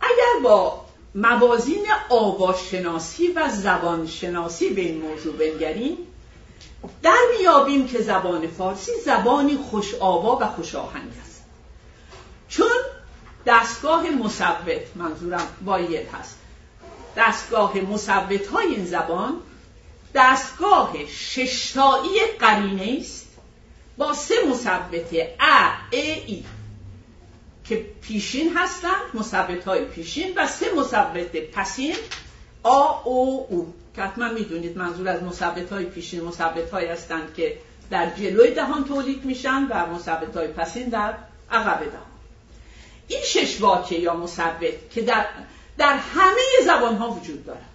اگر 0.00 0.42
با 0.42 0.84
موازین 1.14 1.86
آواشناسی 2.08 3.28
و 3.28 3.48
زبانشناسی 3.48 4.68
به 4.68 4.80
این 4.80 5.00
موضوع 5.00 5.36
بنگریم 5.36 5.96
در 7.02 7.18
میابیم 7.38 7.86
که 7.86 8.02
زبان 8.02 8.46
فارسی 8.46 8.92
زبانی 9.04 9.56
خوش 9.56 9.94
آوا 9.94 10.38
و 10.40 10.46
خوش 10.46 10.74
آهنگ 10.74 11.12
است 11.22 11.44
چون 12.48 12.70
دستگاه 13.46 14.10
مصوت 14.10 14.96
منظورم 14.96 15.46
باید 15.64 16.08
هست 16.08 16.38
دستگاه 17.18 17.78
مصوت 17.78 18.46
های 18.46 18.66
این 18.66 18.84
زبان 18.84 19.34
دستگاه 20.14 20.94
ششتایی 21.06 22.18
قرینه 22.38 22.98
است 23.00 23.26
با 23.96 24.14
سه 24.14 24.34
مصوت 24.50 25.14
ا 25.40 25.70
ا 25.92 25.96
ای 26.26 26.44
که 27.64 27.86
پیشین 28.02 28.56
هستند 28.56 29.02
مصوت 29.14 29.64
های 29.64 29.84
پیشین 29.84 30.32
و 30.36 30.46
سه 30.46 30.66
مصوت 30.76 31.36
پسین 31.52 31.94
آ 32.62 33.02
او 33.04 33.46
او. 33.50 33.74
که 33.96 34.02
حتما 34.02 34.28
می‌دونید 34.28 34.78
منظور 34.78 35.08
از 35.08 35.22
مثبت 35.22 35.72
های 35.72 35.84
پیشین 35.84 36.24
مثبت 36.24 36.70
های 36.70 36.86
هستند 36.86 37.34
که 37.34 37.58
در 37.90 38.10
جلوی 38.10 38.50
دهان 38.50 38.84
تولید 38.84 39.24
میشن 39.24 39.66
و 39.70 39.86
مثبت 39.86 40.36
های 40.36 40.48
پسین 40.48 40.88
در 40.88 41.14
عقب 41.50 41.78
دهان. 41.78 42.02
این 43.08 43.20
شش 43.24 43.60
واکه 43.60 43.96
یا 43.96 44.14
مثبت 44.14 44.90
که 44.90 45.02
در, 45.02 45.26
در 45.78 45.96
همه 45.96 46.42
زبان 46.64 46.96
ها 46.96 47.10
وجود 47.10 47.46
دارد. 47.46 47.68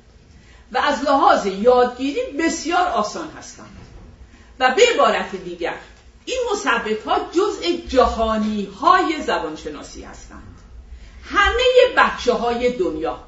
و 0.72 0.78
از 0.78 1.04
لحاظ 1.04 1.46
یادگیری 1.46 2.22
بسیار 2.40 2.88
آسان 2.88 3.30
هستند. 3.38 3.78
و 4.60 4.74
به 4.76 4.82
عبارت 4.94 5.36
دیگر 5.36 5.76
این 6.26 6.40
مثبت 6.54 7.08
ها 7.08 7.20
جزء 7.32 7.88
جهانی 7.88 8.66
های 8.82 9.22
زبانشناسی 9.22 10.04
هستند. 10.04 10.54
همه 11.24 11.64
بچه 11.98 12.34
های 12.34 12.78
دنیا 12.78 13.20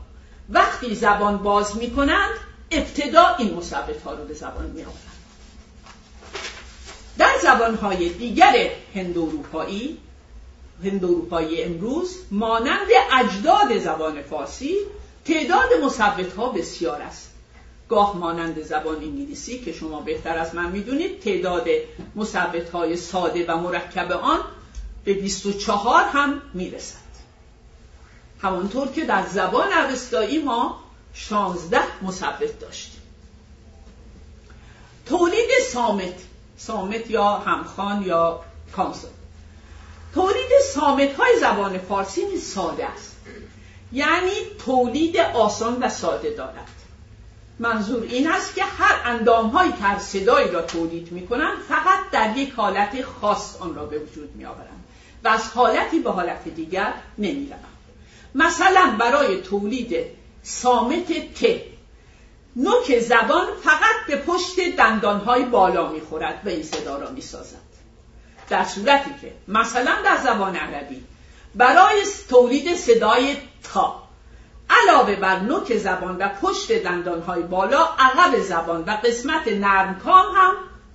وقتی 0.49 0.95
زبان 0.95 1.37
باز 1.37 1.77
می 1.77 1.91
کنند 1.91 2.33
ابتدا 2.71 3.35
این 3.39 3.53
مثبت 3.53 4.01
ها 4.01 4.13
رو 4.13 4.25
به 4.25 4.33
زبان 4.33 4.65
می 4.65 4.81
آورند 4.81 5.15
در 7.17 7.33
زبان 7.43 7.75
های 7.75 8.09
دیگر 8.09 8.69
هند 8.95 9.17
اروپایی 9.17 9.97
هند 10.83 11.05
اروپایی 11.05 11.63
امروز 11.63 12.17
مانند 12.31 12.87
اجداد 13.11 13.79
زبان 13.79 14.21
فارسی 14.21 14.75
تعداد 15.25 15.73
مثبت 15.83 16.33
ها 16.33 16.49
بسیار 16.49 17.01
است. 17.01 17.31
گاه 17.89 18.17
مانند 18.17 18.63
زبان 18.63 18.95
انگلیسی 18.95 19.59
که 19.59 19.73
شما 19.73 20.01
بهتر 20.01 20.37
از 20.37 20.55
من 20.55 20.71
می‌دونید 20.71 21.19
تعداد 21.19 21.67
مثبت 22.15 22.69
های 22.69 22.97
ساده 22.97 23.45
و 23.47 23.57
مرکب 23.57 24.11
آن 24.11 24.39
به 25.05 25.13
24 25.13 26.03
هم 26.03 26.41
می‌رسد. 26.53 27.05
همانطور 28.41 28.87
که 28.87 29.05
در 29.05 29.25
زبان 29.27 29.73
اوستایی 29.73 30.41
ما 30.41 30.83
16 31.13 32.03
مثبت 32.03 32.59
داشتیم. 32.59 33.01
تولید 35.05 35.49
سامت 35.71 36.13
سامت 36.57 37.09
یا 37.09 37.31
همخان 37.31 38.03
یا 38.03 38.41
کانسون 38.71 39.09
تولید 40.15 40.51
سامت 40.73 41.15
های 41.15 41.39
زبان 41.39 41.77
فارسی 41.77 42.37
ساده 42.37 42.85
است. 42.85 43.15
یعنی 43.91 44.31
تولید 44.65 45.17
آسان 45.17 45.77
و 45.83 45.89
ساده 45.89 46.29
دارد. 46.29 46.67
منظور 47.59 48.03
این 48.03 48.31
است 48.31 48.55
که 48.55 48.63
هر 48.63 49.11
اندام 49.11 49.57
هر 49.81 49.99
صدایی 49.99 50.51
را 50.51 50.61
تولید 50.61 51.11
می 51.11 51.27
کنند 51.27 51.57
فقط 51.69 51.99
در 52.11 52.37
یک 52.37 52.53
حالت 52.53 53.01
خاص 53.01 53.57
آن 53.59 53.75
را 53.75 53.85
به 53.85 53.99
وجود 53.99 54.35
می 54.35 54.45
آورند 54.45 54.83
و 55.23 55.27
از 55.27 55.47
حالتی 55.47 55.99
به 55.99 56.11
حالت 56.11 56.47
دیگر 56.47 56.93
نمی 57.17 57.45
روند. 57.45 57.65
مثلا 58.35 58.95
برای 58.99 59.41
تولید 59.41 59.95
سامت 60.43 61.11
ت 61.11 61.61
نوک 62.55 62.99
زبان 62.99 63.47
فقط 63.63 64.07
به 64.07 64.15
پشت 64.15 64.75
دندانهای 64.77 65.45
بالا 65.45 65.91
می‌خورد 65.91 66.41
و 66.45 66.49
این 66.49 66.63
صدا 66.63 66.97
را 66.97 67.09
می‌سازد. 67.09 67.64
در 68.49 68.63
صورتی 68.63 69.09
که 69.21 69.33
مثلا 69.47 69.95
در 70.05 70.17
زبان 70.17 70.55
عربی 70.55 71.03
برای 71.55 72.03
تولید 72.29 72.75
صدای 72.75 73.37
تا 73.73 74.05
علاوه 74.69 75.15
بر 75.15 75.39
نوک 75.39 75.77
زبان 75.77 76.17
و 76.17 76.29
پشت 76.29 76.71
دندانهای 76.71 77.43
بالا 77.43 77.85
عقب 77.99 78.39
زبان 78.39 78.83
و 78.83 78.91
قسمت 78.91 79.47
نرمکام 79.47 80.25
هم 80.35 80.53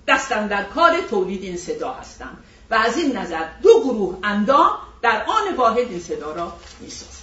دستن 0.08 0.46
در 0.46 0.64
کار 0.64 1.00
تولید 1.00 1.42
این 1.42 1.56
صدا 1.56 1.92
هستند 1.92 2.38
و 2.70 2.74
از 2.74 2.96
این 2.96 3.16
نظر 3.16 3.44
دو 3.62 3.80
گروه 3.80 4.18
اندام 4.22 4.70
در 5.02 5.24
آن 5.24 5.56
واحد 5.56 5.78
این 5.78 6.00
صدا 6.00 6.32
را 6.32 6.52
می‌سازند. 6.80 7.16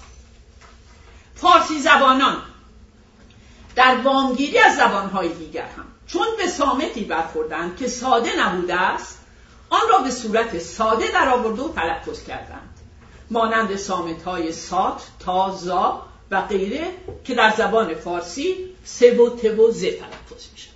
فارسی 1.35 1.79
زبانان 1.79 2.37
در 3.75 3.95
وامگیری 4.03 4.59
از 4.59 4.75
زبانهای 4.75 5.29
دیگر 5.29 5.65
هم 5.77 5.85
چون 6.07 6.27
به 6.37 6.47
سامتی 6.47 7.03
برخوردند 7.03 7.77
که 7.77 7.87
ساده 7.87 8.29
نبوده 8.39 8.81
است 8.81 9.16
آن 9.69 9.81
را 9.89 9.99
به 9.99 10.11
صورت 10.11 10.59
ساده 10.59 11.11
در 11.11 11.29
آورده 11.29 11.61
و 11.61 11.73
تلفظ 11.73 12.23
کردند. 12.23 12.73
مانند 13.29 13.75
سامت 13.75 14.23
های 14.23 14.51
سات، 14.51 15.07
تا، 15.19 15.51
زا 15.51 16.03
و 16.31 16.41
غیره 16.41 16.87
که 17.23 17.35
در 17.35 17.53
زبان 17.57 17.95
فارسی 17.95 18.55
سه 18.83 19.17
و 19.17 19.29
ت 19.29 19.45
و 19.45 19.71
ز 19.71 19.81
تلفظ 19.81 20.51
میشن 20.51 20.71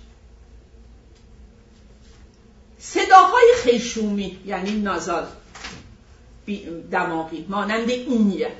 صداهای 2.78 3.52
خیشومی 3.56 4.40
یعنی 4.46 4.80
نازال 4.80 5.26
دماغی 6.90 7.46
مانند 7.48 7.90
اینیه 7.90 8.52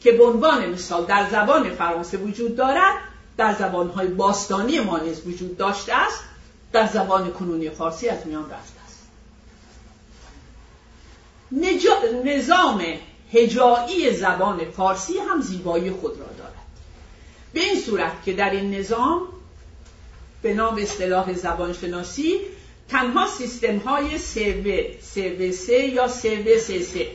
که 0.00 0.12
به 0.12 0.24
عنوان 0.24 0.70
مثال 0.70 1.04
در 1.04 1.30
زبان 1.30 1.70
فرانسه 1.70 2.18
وجود 2.18 2.56
دارد 2.56 2.94
در 3.36 3.54
زبانهای 3.54 4.06
باستانی 4.06 4.80
ما 4.80 4.98
نیز 4.98 5.26
وجود 5.26 5.56
داشته 5.56 5.94
است 5.94 6.20
در 6.72 6.86
زبان 6.86 7.32
کنونی 7.32 7.70
فارسی 7.70 8.08
از 8.08 8.26
میان 8.26 8.50
رفته. 8.50 8.73
است 11.62 12.24
نظام 12.24 12.84
هجایی 13.32 14.12
زبان 14.12 14.64
فارسی 14.76 15.18
هم 15.18 15.40
زیبایی 15.40 15.90
خود 15.90 16.18
را 16.18 16.26
دارد. 16.38 16.54
به 17.52 17.60
این 17.60 17.80
صورت 17.80 18.12
که 18.24 18.32
در 18.32 18.50
این 18.50 18.74
نظام 18.74 19.20
به 20.42 20.54
نام 20.54 20.78
اصطلاح 20.78 21.32
زبانشناسی 21.32 22.40
تنها 22.88 23.26
سیستم 23.26 23.78
های 23.78 24.18
سه 24.18 25.88
یا 25.88 26.08
سه 26.08 27.08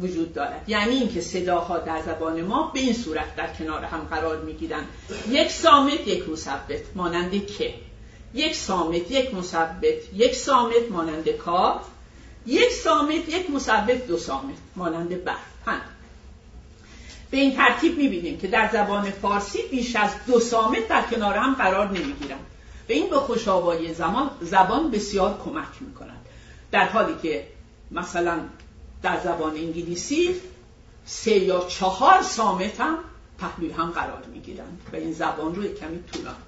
وجود 0.00 0.34
دارد. 0.34 0.64
یعنی 0.68 0.94
اینکه 0.94 1.20
صداها 1.20 1.78
در 1.78 2.02
زبان 2.02 2.42
ما 2.42 2.70
به 2.74 2.80
این 2.80 2.94
صورت 2.94 3.36
در 3.36 3.52
کنار 3.58 3.84
هم 3.84 4.00
قرار 4.00 4.40
می‌گیرند. 4.40 4.88
یک 5.30 5.50
صامت 5.50 6.08
یک 6.08 6.28
مصوت 6.28 6.80
مانند 6.94 7.46
که. 7.46 7.74
یک 8.34 8.54
صامت 8.54 9.10
یک 9.10 9.34
مصوت 9.34 10.14
یک 10.14 10.34
صامت 10.34 10.90
مانند 10.90 11.28
کاف. 11.28 11.82
یک 12.46 12.72
صامت 12.72 13.28
یک 13.28 13.50
مصوت 13.50 14.06
دو 14.06 14.16
صامت 14.16 14.56
مانند 14.76 15.24
بر. 15.24 15.36
به 17.30 17.40
این 17.40 17.56
ترتیب 17.56 17.98
می‌بینیم 17.98 18.38
که 18.38 18.48
در 18.48 18.70
زبان 18.72 19.10
فارسی 19.10 19.62
بیش 19.70 19.96
از 19.96 20.10
دو 20.26 20.40
صامت 20.40 20.88
در 20.88 21.02
کنار 21.02 21.36
هم 21.36 21.54
قرار 21.54 21.90
نمی‌گیرند 21.90 22.46
و 22.88 22.92
این 22.92 23.10
به 23.10 23.92
زمان 23.92 24.30
زبان 24.40 24.90
بسیار 24.90 25.40
کمک 25.44 25.68
می‌کنند 25.80 26.26
در 26.70 26.88
حالی 26.88 27.14
که 27.22 27.46
مثلا 27.90 28.40
در 29.02 29.20
زبان 29.20 29.56
انگلیسی 29.56 30.34
سه 31.04 31.38
یا 31.38 31.64
چهار 31.68 32.22
سامت 32.22 32.80
هم 32.80 32.98
پهلوی 33.38 33.72
هم 33.72 33.90
قرار 33.90 34.22
می‌گیرند. 34.32 34.80
و 34.92 34.96
این 34.96 35.12
زبان 35.12 35.54
رو 35.54 35.62
کمی 35.62 36.02
طولانی 36.12 36.43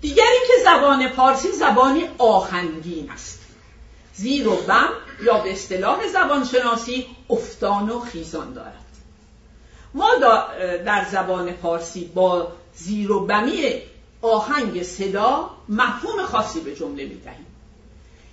دیگری 0.00 0.38
که 0.46 0.52
زبان 0.64 1.08
فارسی 1.08 1.52
زبانی 1.52 2.02
آهنگین 2.18 3.10
است. 3.10 3.40
زیر 4.14 4.48
و 4.48 4.56
بم 4.56 4.88
یا 5.22 5.38
به 5.38 5.52
اصطلاح 5.52 6.08
زبانشناسی 6.08 7.06
افتان 7.30 7.90
و 7.90 8.00
خیزان 8.00 8.52
دارد. 8.52 8.84
ما 9.94 10.10
در 10.84 11.06
زبان 11.12 11.52
فارسی 11.52 12.04
با 12.14 12.52
زیر 12.74 13.12
و 13.12 13.26
بمی 13.26 13.62
آهنگ 14.22 14.82
صدا 14.82 15.50
مفهوم 15.68 16.22
خاصی 16.24 16.60
به 16.60 16.74
جمله 16.74 17.06
می‌دهیم 17.06 17.46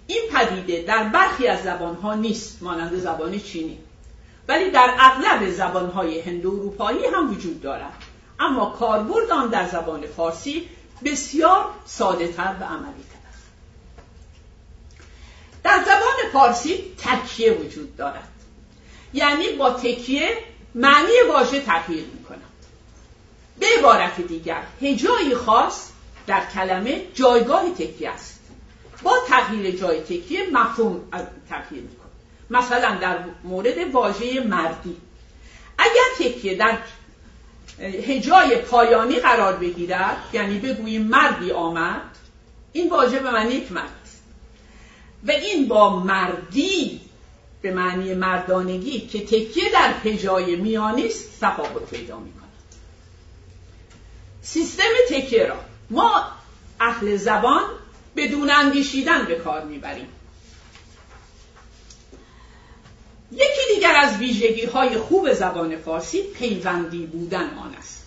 این 0.07 0.21
پدیده 0.31 0.83
در 0.87 1.03
برخی 1.03 1.47
از 1.47 1.63
زبانها 1.63 2.13
نیست 2.13 2.57
مانند 2.63 2.99
زبان 2.99 3.39
چینی. 3.39 3.77
ولی 4.47 4.71
در 4.71 4.93
اغلب 4.99 5.51
زبانهای 5.51 6.19
هند 6.19 6.45
اروپایی 6.45 7.05
هم 7.05 7.31
وجود 7.31 7.61
دارد. 7.61 7.93
اما 8.39 8.65
کاربرد 8.65 9.31
آن 9.31 9.49
در 9.49 9.67
زبان 9.67 10.07
فارسی 10.07 10.69
بسیار 11.03 11.65
ساده 11.85 12.27
تر 12.27 12.55
و 12.61 12.63
عملی 12.63 13.03
تر 13.09 13.29
است. 13.29 13.43
در 15.63 15.83
زبان 15.83 16.31
فارسی 16.33 16.93
تکیه 16.97 17.53
وجود 17.53 17.95
دارد. 17.95 18.27
یعنی 19.13 19.49
با 19.49 19.69
تکیه 19.69 20.37
معنی 20.75 21.11
واژه 21.29 21.61
تغییر 21.61 22.05
می 22.05 22.23
کند 22.23 22.41
به 23.59 23.65
عبارت 23.79 24.21
دیگر 24.21 24.63
هجایی 24.81 25.35
خاص 25.35 25.89
در 26.27 26.45
کلمه 26.53 27.01
جایگاه 27.13 27.71
تکیه 27.71 28.09
است. 28.09 28.39
با 29.03 29.17
تغییر 29.27 29.75
جای 29.75 30.01
تکیه 30.01 30.49
مفهوم 30.51 31.01
تغییر 31.49 31.83
می‌کنه 31.83 32.07
مثلا 32.49 32.95
در 32.95 33.19
مورد 33.43 33.77
واژه 33.91 34.39
مردی. 34.39 34.97
اگر 35.77 36.29
تکیه 36.29 36.55
در 36.55 36.77
هجای 37.79 38.55
پایانی 38.55 39.15
قرار 39.15 39.55
بگیرد 39.55 40.17
یعنی 40.33 40.59
بگوییم 40.59 41.01
مردی 41.01 41.51
آمد 41.51 42.01
این 42.73 42.89
واژه 42.89 43.19
به 43.19 43.31
معنی 43.31 43.53
یک 43.53 43.71
مرد 43.71 44.07
و 45.27 45.31
این 45.31 45.67
با 45.67 45.99
مردی 45.99 47.01
به 47.61 47.71
معنی 47.71 48.13
مردانگی 48.13 48.99
که 48.99 49.25
تکیه 49.25 49.71
در 49.73 49.93
هجای 50.03 50.55
میانی 50.55 51.07
است 51.07 51.39
تفاوت 51.41 51.89
پیدا 51.89 52.19
می‌کند. 52.19 52.43
سیستم 54.41 54.83
تکیه 55.09 55.45
را 55.45 55.59
ما 55.89 56.25
اهل 56.79 57.17
زبان 57.17 57.63
بدون 58.15 58.51
اندیشیدن 58.51 59.25
به 59.25 59.35
کار 59.35 59.63
می‌بریم. 59.63 60.07
یکی 63.31 63.75
دیگر 63.75 63.93
از 63.95 64.17
ویژگی 64.17 64.65
های 64.65 64.97
خوب 64.97 65.33
زبان 65.33 65.77
فارسی 65.77 66.21
پیوندی 66.21 67.05
بودن 67.05 67.57
آن 67.57 67.75
است 67.77 68.05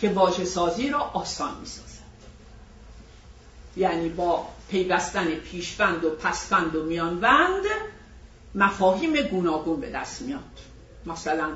که 0.00 0.08
واژه 0.08 0.44
سازی 0.44 0.88
را 0.88 0.98
آسان 0.98 1.50
می 1.60 1.66
سازد. 1.66 1.94
یعنی 3.76 4.08
با 4.08 4.46
پیوستن 4.68 5.34
پیشوند 5.34 6.04
و 6.04 6.10
پسوند 6.10 6.76
و 6.76 6.84
میانوند 6.84 7.64
مفاهیم 8.54 9.12
گوناگون 9.22 9.80
به 9.80 9.90
دست 9.90 10.22
میاد 10.22 10.40
مثلا 11.06 11.48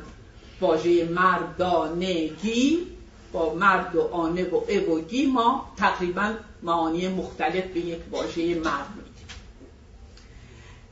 واژه 0.60 1.04
مردانگی 1.04 2.86
با 3.32 3.54
مرد 3.54 3.96
و 3.96 4.14
آنه 4.14 4.44
و 4.44 4.60
اب 4.68 4.88
و 4.88 5.00
گی 5.00 5.26
ما 5.26 5.72
تقریبا 5.76 6.34
معانی 6.62 7.08
مختلف 7.08 7.64
به 7.64 7.80
یک 7.80 8.00
واژه 8.10 8.54
مرد 8.54 9.07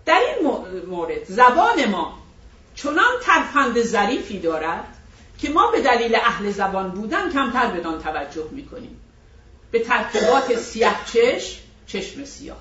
در 0.07 0.21
این 0.21 0.51
مورد 0.87 1.25
زبان 1.25 1.85
ما 1.91 2.19
چنان 2.75 3.13
ترفند 3.23 3.83
ظریفی 3.83 4.39
دارد 4.39 4.85
که 5.39 5.51
ما 5.51 5.71
به 5.71 5.81
دلیل 5.81 6.17
اهل 6.17 6.51
زبان 6.51 6.91
بودن 6.91 7.33
کمتر 7.33 7.67
بدان 7.67 8.03
توجه 8.03 8.49
می‌کنیم. 8.51 9.01
به 9.71 9.79
ترکیبات 9.79 10.57
سیاه 10.57 11.05
چشم 11.07 11.59
چشم 11.87 12.25
سیاه. 12.25 12.57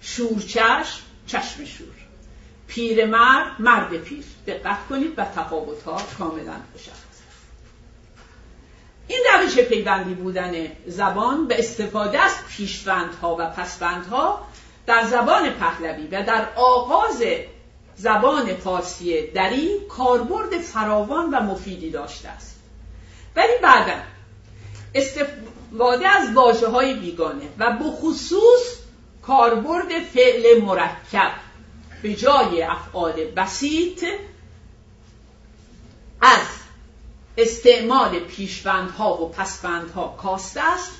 شورچشم 0.00 1.00
چشم 1.26 1.64
شور. 1.64 3.06
مرد 3.06 3.60
مرد 3.60 3.96
پیر. 3.96 4.24
دقت 4.46 4.86
کنید 4.88 5.14
و 5.16 5.24
تفاوت 5.24 5.82
ها 5.82 6.02
کاملا 6.18 6.56
مشخص 6.74 7.06
این 9.08 9.24
روش 9.34 9.58
پیوندی 9.58 10.14
بودن 10.14 10.66
زبان 10.86 11.46
به 11.46 11.58
استفاده 11.58 12.18
از 12.18 12.32
پیشوندها 12.48 13.36
و 13.38 13.50
پسوندها 13.50 14.46
در 14.86 15.04
زبان 15.04 15.50
پهلوی 15.50 16.06
و 16.06 16.22
در 16.22 16.48
آغاز 16.56 17.22
زبان 17.96 18.54
فارسی 18.54 19.26
دری 19.26 19.70
کاربرد 19.88 20.58
فراوان 20.58 21.30
و 21.30 21.40
مفیدی 21.40 21.90
داشته 21.90 22.28
است. 22.28 22.56
ولی 23.36 23.52
بعدا 23.62 24.00
استفاده 24.94 26.08
از 26.08 26.34
واجه 26.34 26.68
های 26.68 26.94
بیگانه 26.94 27.48
و 27.58 27.72
بخصوص 27.72 28.76
کاربرد 29.22 30.04
فعل 30.14 30.60
مرکب 30.62 31.32
به 32.02 32.14
جای 32.14 32.62
افعال 32.62 33.12
بسیط 33.24 34.04
از 36.20 36.46
استعمال 37.38 38.18
پیشوندها 38.18 39.22
و 39.22 39.28
پسوندها 39.28 40.08
کاسته 40.22 40.72
است 40.72 40.92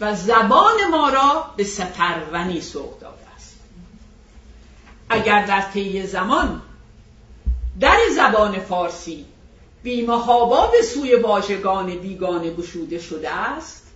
و 0.00 0.14
زبان 0.14 0.88
ما 0.90 1.08
را 1.08 1.54
به 1.56 1.64
سترونی 1.64 2.60
سوق 2.60 3.00
داده. 3.00 3.23
اگر 5.08 5.46
در 5.46 5.60
طی 5.60 6.06
زمان 6.06 6.62
در 7.80 7.98
زبان 8.16 8.58
فارسی 8.58 9.26
بیمهابا 9.82 10.66
به 10.66 10.82
سوی 10.82 11.14
واژگان 11.14 11.86
بیگانه 11.86 12.50
گشوده 12.50 12.98
شده 12.98 13.30
است 13.30 13.86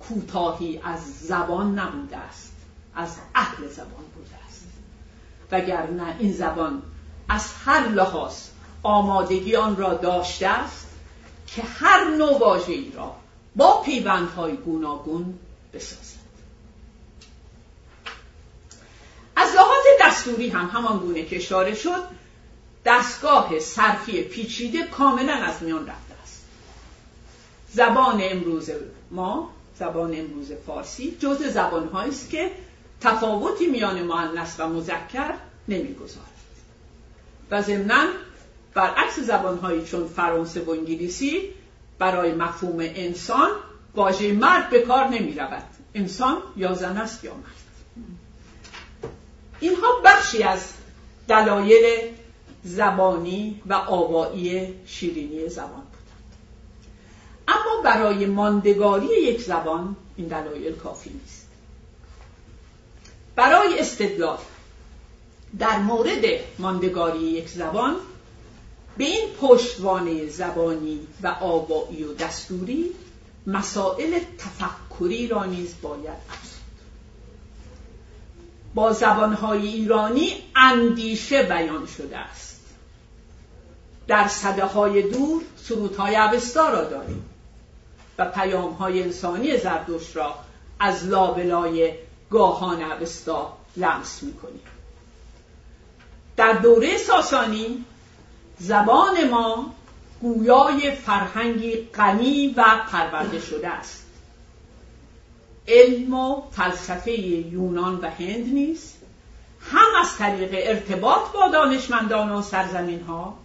کوتاهی 0.00 0.80
از 0.84 1.18
زبان 1.20 1.78
نبوده 1.78 2.16
است 2.16 2.52
از 2.94 3.16
اهل 3.34 3.68
زبان 3.68 4.04
بوده 4.16 4.36
است. 4.46 4.66
وگرنه 5.52 6.16
این 6.18 6.32
زبان 6.32 6.82
از 7.28 7.52
هر 7.64 7.88
لحاظ 7.88 8.34
آمادگی 8.82 9.56
آن 9.56 9.76
را 9.76 9.94
داشته 9.94 10.48
است 10.48 10.86
که 11.46 11.62
هر 11.62 12.04
نوع 12.04 12.38
واژه 12.38 12.72
ای 12.72 12.92
را 12.96 13.16
با 13.56 13.82
پیوندهای 13.82 14.56
گوناگون 14.56 15.38
بسازد 15.74 16.22
از 19.36 19.54
لحاظ 19.54 19.84
دستوری 20.02 20.48
هم 20.48 20.66
همان 20.66 20.98
گونه 20.98 21.24
که 21.24 21.36
اشاره 21.36 21.74
شد 21.74 22.02
دستگاه 22.84 23.58
صرفی 23.58 24.22
پیچیده 24.22 24.86
کاملا 24.86 25.32
از 25.32 25.62
میان 25.62 25.86
رفته 25.86 26.14
است. 26.22 26.44
زبان 27.72 28.20
امروز 28.22 28.70
ما 29.10 29.50
زبان 29.78 30.14
امروز 30.14 30.52
فارسی 30.66 31.16
جز 31.20 31.42
زبان 31.42 31.96
است 31.96 32.30
که 32.30 32.50
تفاوتی 33.00 33.66
میان 33.66 34.02
مؤنث 34.02 34.54
و 34.60 34.68
مذکر 34.68 35.34
نمی‌گذارد. 35.68 36.26
و 37.50 37.62
ضمنا 37.62 38.06
برعکس 38.74 39.20
زبانهایی 39.20 39.84
چون 39.84 40.08
فرانسه 40.08 40.64
و 40.64 40.70
انگلیسی 40.70 41.42
برای 41.98 42.32
مفهوم 42.32 42.76
انسان 42.78 43.50
واژه 43.94 44.32
مرد 44.32 44.70
به 44.70 44.80
کار 44.80 45.08
نمی 45.08 45.34
رود 45.34 45.64
انسان 45.94 46.36
یا 46.56 46.74
زن 46.74 46.96
است 46.96 47.24
یا 47.24 47.34
مرد. 47.34 47.62
اینها 49.62 50.00
بخشی 50.04 50.42
از 50.42 50.72
دلایل 51.28 52.14
زبانی 52.64 53.62
و 53.66 53.74
آوایی 53.74 54.74
شیرینی 54.86 55.48
زبان 55.48 55.68
بودند. 55.68 56.36
اما 57.48 57.82
برای 57.84 58.26
ماندگاری 58.26 59.06
یک 59.06 59.40
زبان 59.40 59.96
این 60.16 60.26
دلایل 60.28 60.74
کافی 60.74 61.10
نیست. 61.10 61.46
برای 63.36 63.78
استدلال 63.78 64.38
در 65.58 65.78
مورد 65.78 66.24
ماندگاری 66.58 67.18
یک 67.18 67.48
زبان 67.48 67.96
به 68.96 69.04
این 69.04 69.28
پشتوانه 69.40 70.28
زبانی 70.28 71.06
و 71.22 71.26
آوایی 71.40 72.04
و 72.04 72.14
دستوری 72.14 72.90
مسائل 73.46 74.18
تفکری 74.38 75.28
را 75.28 75.44
نیز 75.44 75.74
باید 75.82 76.18
افزود. 76.30 76.51
با 78.74 78.92
زبانهای 78.92 79.66
ایرانی 79.66 80.32
اندیشه 80.56 81.42
بیان 81.42 81.86
شده 81.86 82.18
است. 82.18 82.60
در 84.06 84.28
صده 84.28 84.64
های 84.64 85.02
دور 85.02 85.42
سرودهای 85.56 86.14
عوستا 86.14 86.68
را 86.68 86.84
داریم 86.84 87.24
و 88.18 88.24
پیام 88.24 88.72
های 88.72 89.02
انسانی 89.02 89.58
زردوش 89.58 90.16
را 90.16 90.34
از 90.80 91.04
لابلای 91.06 91.92
گاهان 92.30 92.82
عوستا 92.82 93.56
لمس 93.76 94.22
می‌کنیم. 94.22 94.62
در 96.36 96.52
دوره 96.52 96.98
ساسانی 96.98 97.84
زبان 98.58 99.28
ما 99.30 99.74
گویای 100.20 100.90
فرهنگی 100.90 101.88
غنی 101.94 102.54
و 102.56 102.64
پرورده 102.92 103.40
شده 103.40 103.68
است. 103.68 104.01
علم 105.68 106.14
و 106.14 106.42
فلسفه 106.50 107.12
یونان 107.20 107.98
و 108.00 108.10
هند 108.10 108.54
نیست. 108.54 108.98
هم 109.60 109.86
از 110.00 110.16
طریق 110.16 110.50
ارتباط 110.52 111.32
با 111.34 111.48
دانشمندان 111.48 112.32
و 112.32 112.42
سرزمین 112.42 113.02
ها 113.02 113.38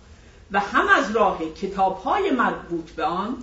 و 0.52 0.60
هم 0.60 0.88
از 0.88 1.12
راه 1.12 1.40
کتاب 1.62 1.98
های 1.98 2.32
مربوط 2.32 2.92
به 2.92 3.04
آن 3.04 3.38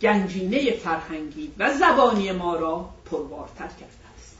گنجینه 0.00 0.72
فرهنگی 0.72 1.52
و 1.58 1.74
زبانی 1.74 2.32
ما 2.32 2.56
را 2.56 2.88
پروارتر 3.10 3.66
کرده 3.66 4.08
است. 4.18 4.36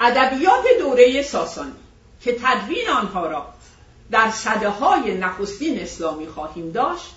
ادبیات 0.00 0.64
دوره 0.78 1.22
ساسانی 1.22 1.72
که 2.20 2.36
تدوین 2.42 2.88
آنها 2.88 3.26
را 3.26 3.46
در 4.10 4.30
صده 4.30 4.68
های 4.68 5.18
نخستین 5.18 5.80
اسلامی 5.80 6.26
خواهیم 6.26 6.70
داشت 6.70 7.14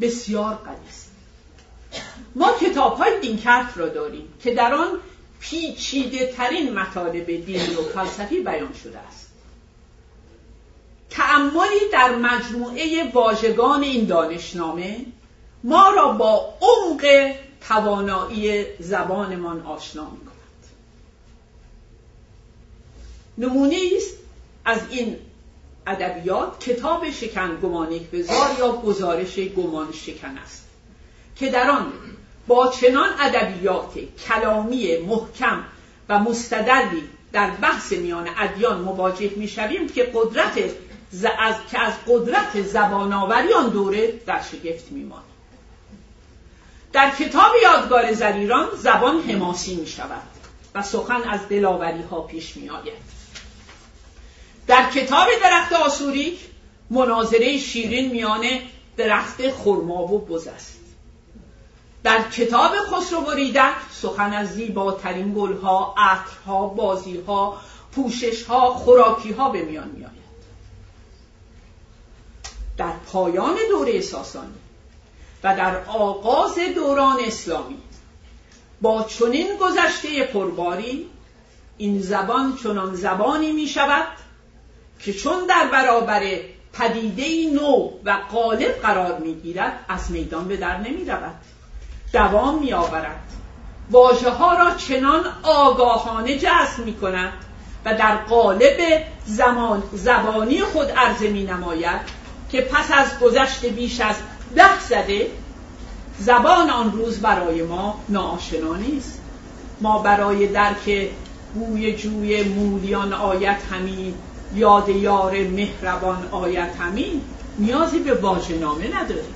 بسیار 0.00 0.54
قدیست 0.54 1.09
ما 2.34 2.52
کتاب 2.60 2.96
های 2.96 3.20
دینکرت 3.20 3.78
را 3.78 3.88
داریم 3.88 4.34
که 4.42 4.54
در 4.54 4.74
آن 4.74 4.88
پیچیده 5.40 6.26
ترین 6.26 6.74
مطالب 6.74 7.26
دینی 7.26 7.74
و 7.74 7.82
فلسفی 7.82 8.40
بیان 8.40 8.72
شده 8.82 8.98
است. 8.98 9.30
تعملی 11.10 11.88
در 11.92 12.16
مجموعه 12.16 13.10
واژگان 13.12 13.82
این 13.82 14.04
دانشنامه 14.04 15.06
ما 15.64 15.90
را 15.90 16.12
با 16.12 16.54
عمق 16.60 17.34
توانایی 17.68 18.64
زبانمان 18.78 19.60
آشنا 19.66 20.10
می 20.10 20.18
کند 20.18 20.30
نمونه 23.38 23.80
است 23.96 24.16
از 24.64 24.80
این 24.90 25.16
ادبیات 25.86 26.64
کتاب 26.64 27.10
شکن 27.10 27.58
گمانیک 27.62 28.10
بزار 28.10 28.50
یا 28.58 28.72
گزارش 28.72 29.38
گمان 29.38 29.92
شکن 29.92 30.38
است 30.38 30.68
که 31.36 31.50
در 31.50 31.70
آن 31.70 31.92
با 32.50 32.68
چنان 32.80 33.10
ادبیات 33.20 33.92
کلامی 34.28 34.96
محکم 34.96 35.64
و 36.08 36.18
مستدلی 36.18 37.02
در 37.32 37.50
بحث 37.50 37.92
میان 37.92 38.28
ادیان 38.38 38.80
مواجه 38.80 39.30
می‌شویم 39.36 39.88
که 39.88 40.10
قدرت 40.14 40.58
از 41.38 41.54
که 41.70 41.80
از 41.80 41.92
قدرت 42.08 42.62
زبان 42.62 43.12
آن 43.12 43.68
دوره 43.68 44.12
در 44.26 44.40
شگفت 44.42 44.92
میماند. 44.92 45.24
در 46.92 47.10
کتاب 47.10 47.52
یادگار 47.62 48.12
زریران 48.12 48.68
زبان 48.76 49.20
حماسی 49.20 49.74
می 49.74 49.86
شود 49.86 50.22
و 50.74 50.82
سخن 50.82 51.22
از 51.22 51.48
دلاوری 51.48 52.02
ها 52.02 52.20
پیش 52.20 52.56
می 52.56 52.70
آید 52.70 53.10
در 54.66 54.90
کتاب 54.90 55.28
درخت 55.42 55.72
آسوریک 55.72 56.38
مناظره 56.90 57.58
شیرین 57.58 58.10
میان 58.10 58.46
درخت 58.96 59.50
خرما 59.50 60.02
و 60.02 60.18
بز 60.18 60.46
است. 60.46 60.79
در 62.04 62.30
کتاب 62.30 62.72
خسرو 62.76 63.20
و 63.20 63.30
ریدک 63.30 63.74
سخن 63.90 64.32
از 64.32 64.48
زیباترین 64.48 65.34
گلها 65.34 65.94
عطرها 65.96 66.66
بازیها 66.66 67.60
پوششها 67.92 68.74
خوراکیها 68.74 69.48
به 69.48 69.62
میان 69.62 69.88
میآید. 69.88 70.20
در 72.76 72.92
پایان 73.12 73.54
دوره 73.70 74.00
ساسانی 74.00 74.54
و 75.44 75.56
در 75.56 75.84
آغاز 75.84 76.58
دوران 76.74 77.16
اسلامی 77.24 77.78
با 78.80 79.04
چنین 79.04 79.56
گذشته 79.56 80.24
پرباری 80.24 81.06
این 81.78 82.02
زبان 82.02 82.56
چنان 82.62 82.94
زبانی 82.94 83.52
می 83.52 83.66
شود 83.66 84.06
که 85.00 85.12
چون 85.12 85.46
در 85.46 85.68
برابر 85.72 86.22
پدیده 86.72 87.50
نو 87.54 87.90
و 88.04 88.18
غالب 88.32 88.72
قرار 88.72 89.18
می 89.18 89.34
گیرد 89.34 89.84
از 89.88 90.10
میدان 90.10 90.48
به 90.48 90.56
در 90.56 90.78
نمی 90.78 91.04
رود 91.04 91.36
دوام 92.12 92.58
می 92.58 92.72
آورد 92.72 93.20
واجه 93.90 94.30
ها 94.30 94.54
را 94.54 94.74
چنان 94.74 95.24
آگاهانه 95.42 96.38
جذب 96.38 96.84
می 96.84 96.94
کند 96.94 97.32
و 97.84 97.94
در 97.94 98.16
قالب 98.16 99.02
زمان 99.26 99.82
زبانی 99.92 100.60
خود 100.62 100.90
عرضه 100.90 101.30
می 101.30 101.44
نماید 101.44 102.00
که 102.52 102.60
پس 102.60 102.90
از 102.92 103.18
گذشت 103.18 103.66
بیش 103.66 104.00
از 104.00 104.16
ده 104.56 104.80
زده 104.80 105.30
زبان 106.18 106.70
آن 106.70 106.92
روز 106.92 107.20
برای 107.20 107.62
ما 107.62 108.00
ناآشنا 108.08 108.76
نیست. 108.76 109.20
ما 109.80 109.98
برای 109.98 110.46
درک 110.46 111.10
بوی 111.54 111.96
جوی 111.96 112.42
مولیان 112.42 113.12
آیت 113.12 113.58
همین 113.72 114.14
یاد 114.54 114.88
یار 114.88 115.32
مهربان 115.32 116.28
آیت 116.30 116.70
همین 116.80 117.22
نیازی 117.58 117.98
به 117.98 118.14
واژه 118.14 118.58
نامه 118.58 118.96
نداریم. 118.96 119.34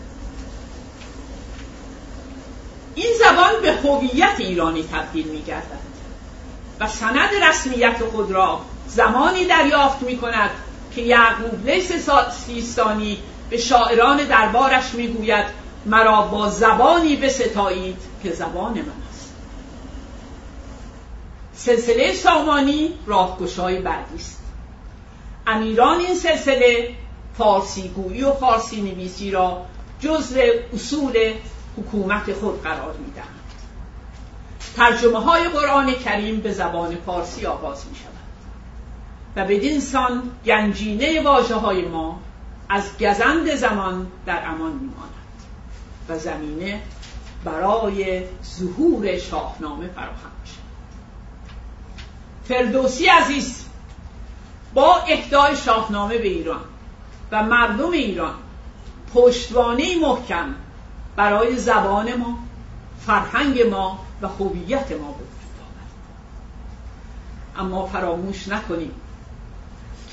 این 2.94 3.06
زبان 3.18 3.62
به 3.62 3.72
هویت 3.72 4.34
ایرانی 4.38 4.82
تبدیل 4.92 5.26
می 5.26 5.42
گردد 5.42 5.84
و 6.80 6.88
سند 6.88 7.30
رسمیت 7.48 7.98
خود 8.12 8.30
را 8.30 8.60
زمانی 8.86 9.44
دریافت 9.44 10.02
می 10.02 10.16
کند 10.16 10.50
که 10.94 11.00
یعقوب 11.00 11.68
لیس 11.68 11.92
سیستانی 12.46 13.18
به 13.50 13.56
شاعران 13.56 14.24
دربارش 14.24 14.94
می‌گوید 14.94 15.46
مرا 15.86 16.22
با 16.22 16.48
زبانی 16.48 17.16
بستایید 17.16 17.96
که 18.22 18.32
زبان 18.32 18.72
من 18.72 18.92
است. 19.10 19.32
سلسله 21.54 22.12
سامانی 22.12 22.92
راهگشای 23.06 23.78
بعدی 23.78 24.16
است. 24.16 24.40
امیران 25.46 26.00
این 26.00 26.14
سلسله 26.14 26.94
فارسی 27.38 27.88
گویی 27.88 28.22
و 28.22 28.32
فارسی 28.32 28.80
نویسی 28.80 29.30
را 29.30 29.62
جزء 30.00 30.40
اصول 30.74 31.34
حکومت 31.76 32.32
خود 32.32 32.62
قرار 32.62 32.94
می‌دهند. 32.96 33.44
ترجمه 34.76 35.20
های 35.20 35.48
قرآن 35.48 35.94
کریم 35.94 36.40
به 36.40 36.52
زبان 36.52 36.96
فارسی 36.96 37.46
آغاز 37.46 37.86
می 37.86 37.96
شود 37.96 38.14
و 39.36 39.44
بدین 39.44 39.80
سان 39.80 40.22
گنجینه 40.46 41.22
واجه 41.22 41.54
های 41.54 41.88
ما 41.88 42.20
از 42.68 42.98
گزند 42.98 43.54
زمان 43.54 44.06
در 44.26 44.42
امان 44.46 44.72
میماند 44.72 45.14
و 46.08 46.18
زمینه 46.18 46.82
برای 47.44 48.22
ظهور 48.44 49.18
شاهنامه 49.18 49.88
فراهم 49.88 50.32
شد 50.46 50.64
فردوسی 52.48 53.06
عزیز 53.06 53.64
با 54.74 54.96
اهدای 54.96 55.56
شاهنامه 55.56 56.18
به 56.18 56.28
ایران 56.28 56.60
و 57.32 57.42
مردم 57.42 57.90
ایران 57.90 58.34
پشتوانه 59.14 59.98
محکم 60.00 60.54
برای 61.16 61.56
زبان 61.56 62.14
ما 62.14 62.38
فرهنگ 63.06 63.62
ما 63.62 63.98
و 64.22 64.28
هویت 64.28 64.92
ما 64.92 65.12
بود. 65.12 65.28
اما 67.56 67.86
فراموش 67.86 68.48
نکنیم 68.48 68.92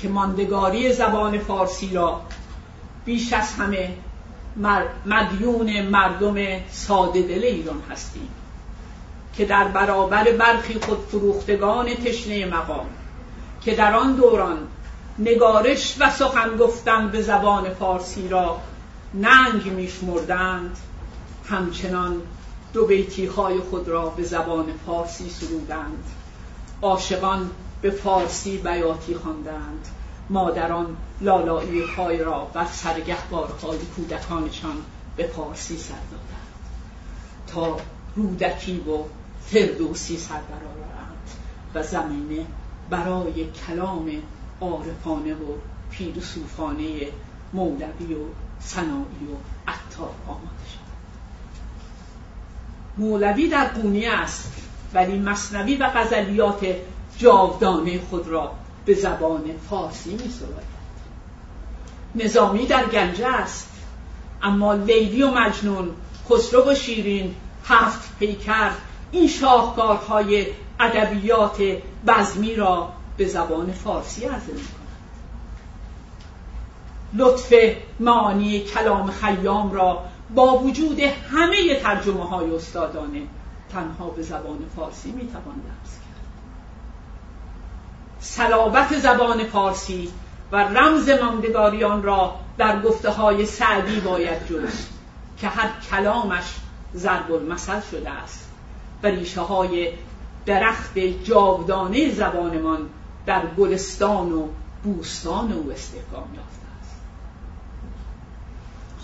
که 0.00 0.08
ماندگاری 0.08 0.92
زبان 0.92 1.38
فارسی 1.38 1.94
را 1.94 2.20
بیش 3.04 3.32
از 3.32 3.52
همه 3.52 3.94
مدیون 5.06 5.82
مردم 5.82 6.60
ساده 6.70 7.22
دل 7.22 7.44
ایران 7.44 7.82
هستیم 7.90 8.28
که 9.34 9.44
در 9.44 9.64
برابر 9.64 10.32
برخی 10.32 10.74
خود 10.74 10.98
فروختگان 10.98 11.94
تشنه 11.94 12.46
مقام 12.46 12.86
که 13.60 13.74
در 13.74 13.94
آن 13.94 14.12
دوران 14.12 14.58
نگارش 15.18 15.96
و 16.00 16.10
سخن 16.10 16.56
گفتن 16.56 17.08
به 17.08 17.22
زبان 17.22 17.74
فارسی 17.74 18.28
را 18.28 18.60
ننگ 19.14 19.66
میشمردند. 19.66 20.76
همچنان 21.44 22.22
دو 22.72 22.86
بیتی 22.86 23.26
های 23.26 23.60
خود 23.60 23.88
را 23.88 24.08
به 24.08 24.22
زبان 24.22 24.66
فارسی 24.86 25.30
سرودند 25.30 26.04
عاشقان 26.82 27.50
به 27.82 27.90
فارسی 27.90 28.58
بیاتی 28.58 29.14
خواندند. 29.14 29.88
مادران 30.30 30.96
لالایی 31.20 31.80
های 31.80 32.24
را 32.24 32.44
بر 32.44 32.66
سرگهبارهای 32.66 33.78
کودکانشان 33.78 34.76
به 35.16 35.26
فارسی 35.26 35.76
سر 35.76 35.94
دادند. 35.94 36.52
تا 37.46 37.76
رودکی 38.16 38.80
و 38.80 39.04
فردوسی 39.46 40.16
سر 40.16 40.40
برآورند 40.40 41.30
و 41.74 41.82
زمینه 41.82 42.46
برای 42.90 43.50
کلام 43.50 44.10
عارفانه 44.60 45.34
و 45.34 45.46
پیرسوفانه 45.90 47.00
مولوی 47.52 48.14
و 48.14 48.24
سنایی 48.60 49.28
و 49.32 49.36
عطار 49.70 50.10
آماده 50.26 50.81
مولوی 52.96 53.48
در 53.48 53.68
قونیه 53.68 54.12
است 54.12 54.52
ولی 54.94 55.18
مصنوی 55.18 55.76
و 55.76 55.90
غزلیات 55.94 56.66
جاودانه 57.18 58.00
خود 58.10 58.28
را 58.28 58.52
به 58.86 58.94
زبان 58.94 59.44
فارسی 59.70 60.10
می 60.10 60.32
نظامی 62.14 62.66
در 62.66 62.84
گنجه 62.84 63.26
است 63.26 63.68
اما 64.42 64.74
لیلی 64.74 65.22
و 65.22 65.30
مجنون 65.30 65.90
خسرو 66.30 66.70
و 66.70 66.74
شیرین 66.74 67.34
هفت 67.64 68.18
پیکر 68.18 68.70
این 69.12 69.28
شاهکارهای 69.28 70.46
ادبیات 70.80 71.62
بزمی 72.06 72.54
را 72.54 72.92
به 73.16 73.28
زبان 73.28 73.72
فارسی 73.72 74.24
عرضه 74.24 74.52
می 74.52 74.60
لطف 77.14 77.52
معانی 78.00 78.60
کلام 78.60 79.10
خیام 79.10 79.72
را 79.72 80.04
با 80.34 80.58
وجود 80.58 81.00
همه 81.00 81.80
ترجمه 81.80 82.24
های 82.24 82.50
استادانه 82.50 83.22
تنها 83.72 84.10
به 84.10 84.22
زبان 84.22 84.58
فارسی 84.76 85.12
می 85.12 85.26
توان 85.26 85.54
درس 85.54 85.98
کرد. 85.98 86.22
صلابت 88.20 88.98
زبان 88.98 89.44
فارسی 89.44 90.12
و 90.52 90.56
رمز 90.56 91.08
ماندگاریان 91.08 92.02
را 92.02 92.34
در 92.58 92.82
گفته 92.82 93.10
های 93.10 93.46
سعدی 93.46 94.00
باید 94.00 94.46
جست 94.46 94.90
که 95.38 95.48
هر 95.48 95.70
کلامش 95.90 96.44
ضرب 96.96 97.32
المثل 97.32 97.80
شده 97.90 98.10
است 98.10 98.48
و 99.02 99.06
ریشه 99.06 99.40
های 99.40 99.92
درخت 100.46 100.98
جاودانه 100.98 102.14
زبانمان 102.14 102.88
در 103.26 103.46
گلستان 103.58 104.32
و 104.32 104.48
بوستان 104.84 105.52
او 105.52 105.70
استحکام 105.72 106.34
یافته 106.34 106.40
است 106.48 106.61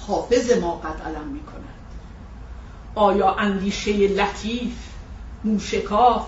حافظ 0.09 0.53
ما 0.53 0.77
قد 0.77 1.03
علم 1.07 1.27
می 1.27 1.41
کند 1.41 1.65
آیا 2.95 3.35
اندیشه 3.35 4.09
لطیف 4.09 4.73
موشکاف 5.45 6.27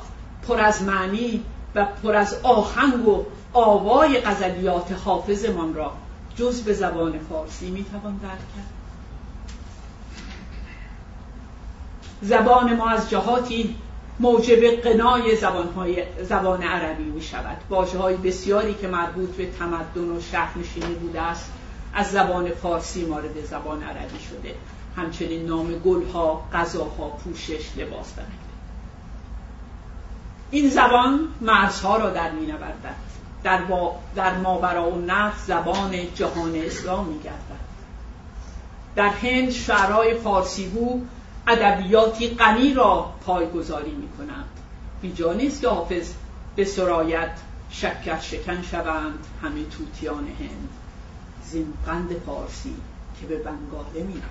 پر 0.48 0.60
از 0.60 0.82
معنی 0.82 1.42
و 1.74 1.86
پر 2.02 2.14
از 2.14 2.40
آهنگ 2.42 3.08
و 3.08 3.24
آوای 3.52 4.20
غزلیات 4.20 4.92
حافظمان 5.04 5.74
را 5.74 5.92
جز 6.36 6.62
به 6.62 6.72
زبان 6.72 7.18
فارسی 7.18 7.70
می‌توان 7.70 8.16
درک 8.16 8.30
کرد؟ 8.30 8.70
زبان 12.22 12.76
ما 12.76 12.88
از 12.88 13.10
جهاتی 13.10 13.76
موجب 14.20 14.70
قنای 14.70 15.36
زبانهای 15.36 16.04
زبان 16.22 16.62
عربی 16.62 17.04
می 17.04 17.22
شود 17.22 17.56
واجه 17.70 17.98
های 17.98 18.16
بسیاری 18.16 18.74
که 18.74 18.88
مربوط 18.88 19.30
به 19.30 19.50
تمدن 19.50 20.16
و 20.16 20.20
شهرنشینی 20.20 20.94
بوده 20.94 21.20
است 21.20 21.52
از 21.94 22.10
زبان 22.10 22.50
فارسی 22.50 23.04
مورد 23.04 23.44
زبان 23.44 23.82
عربی 23.82 24.18
شده. 24.18 24.54
همچنین 24.96 25.46
نام 25.46 25.78
گلها، 25.78 26.42
غذاها، 26.52 27.08
پوشش، 27.08 27.76
لباس 27.76 28.12
این 30.50 30.70
زبان 30.70 31.28
مرزها 31.40 31.96
را 31.96 32.10
در 32.10 32.30
می 32.30 32.46
نوردد 32.46 32.94
در, 33.42 33.62
با 33.62 33.96
در 34.14 34.36
ماورا 34.36 34.90
و 34.90 35.00
نفس 35.00 35.46
زبان 35.46 36.14
جهان 36.14 36.54
اسلام 36.54 37.06
می 37.06 37.18
گردد 37.18 37.60
در 38.96 39.08
هند 39.08 39.50
شعرهای 39.50 40.14
فارسیگو 40.14 41.00
ادبیاتی 41.46 42.28
غنی 42.28 42.74
را 42.74 43.12
پایگذاری 43.26 43.90
می 43.90 44.08
کنند 44.08 44.48
بیجا 45.02 45.32
نیست 45.32 45.60
که 45.60 45.68
حافظ 45.68 46.12
به 46.56 46.64
سرایت 46.64 47.30
شکر 47.70 48.20
شکن 48.20 48.62
شوند 48.62 49.26
همه 49.42 49.64
توتیان 49.64 50.26
هند. 50.38 50.68
زین 51.52 51.72
قند 51.86 52.18
فارسی 52.26 52.74
که 53.20 53.26
به 53.26 53.36
بنگاله 53.36 54.02
می 54.02 54.22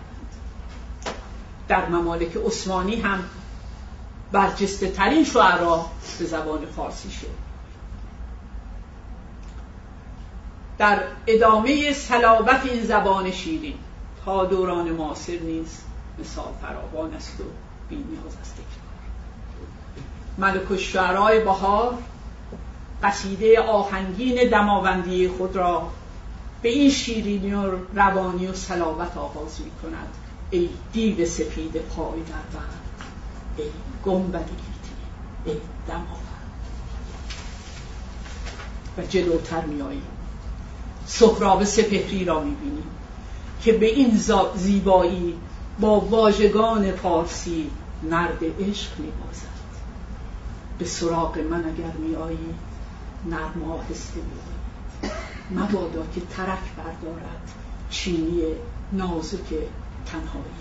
در 1.67 1.89
ممالک 1.89 2.37
عثمانی 2.45 3.01
هم 3.01 3.23
برجسته 4.31 4.91
ترین 4.91 5.23
شعرا 5.23 5.85
به 6.19 6.25
زبان 6.25 6.65
فارسی 6.65 7.11
شد. 7.11 7.49
در 10.77 11.03
ادامه 11.27 11.93
سلابت 11.93 12.65
این 12.65 12.83
زبان 12.83 13.31
شیرین 13.31 13.77
تا 14.25 14.45
دوران 14.45 14.89
معاصر 14.91 15.39
نیز 15.39 15.81
مثال 16.19 16.53
فراوان 16.61 17.13
است 17.13 17.41
و 17.41 17.43
بی 17.89 17.95
نیاز 17.95 18.37
است 18.41 18.55
ملک 20.37 20.71
الشعرای 20.71 21.43
بهار 21.43 21.97
قصیده 23.03 23.61
آهنگین 23.61 24.49
دماوندی 24.49 25.27
خود 25.27 25.55
را 25.55 25.87
به 26.61 26.69
این 26.69 26.91
شیرینی 26.91 27.53
و 27.53 27.71
روانی 27.93 28.47
و 28.47 28.53
سلابت 28.53 29.17
آغاز 29.17 29.61
می 29.61 29.71
کند. 29.81 30.07
ای 30.49 30.69
دیو 30.93 31.25
سپید 31.25 31.71
پای 31.71 32.19
در 32.19 32.59
بند. 32.59 32.81
ای 33.57 33.63
گنبد 34.05 34.49
گیتی. 34.49 34.95
ای 35.45 35.57
دماوند 35.87 36.29
و 38.97 39.01
جلوتر 39.01 39.65
می 39.65 39.81
آییم. 39.81 40.07
سهراب 41.05 41.63
سپهری 41.63 42.25
را 42.25 42.43
می 42.43 42.55
بینیم 42.55 42.89
که 43.61 43.71
به 43.71 43.85
این 43.85 44.19
زیبایی 44.55 45.35
با 45.79 45.99
واژگان 45.99 46.91
پارسی 46.91 47.71
نرد 48.03 48.43
عشق 48.43 48.99
می 48.99 49.11
بازد. 49.11 49.59
به 50.79 50.85
سراغ 50.85 51.37
من 51.37 51.65
اگر 51.65 51.91
می 51.91 52.15
آیی 52.15 52.53
نرم 53.25 53.71
آهسته 53.71 54.15
می 54.15 54.58
مبادا 55.51 56.05
که 56.15 56.21
ترک 56.21 56.75
بردارد 56.77 57.51
چینی 57.89 58.41
نازک 58.91 59.47
تنهایی. 60.05 60.59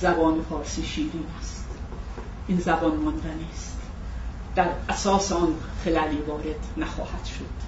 زبان 0.00 0.42
فارسی 0.50 0.82
شیرین 0.82 1.26
است. 1.40 1.64
این 2.48 2.60
زبان 2.60 2.96
ماندنی 2.96 3.48
است 3.52 3.76
در 4.54 4.68
اساس 4.88 5.32
آن 5.32 5.54
خلالی 5.84 6.16
وارد 6.16 6.66
نخواهد 6.76 7.24
شد. 7.24 7.66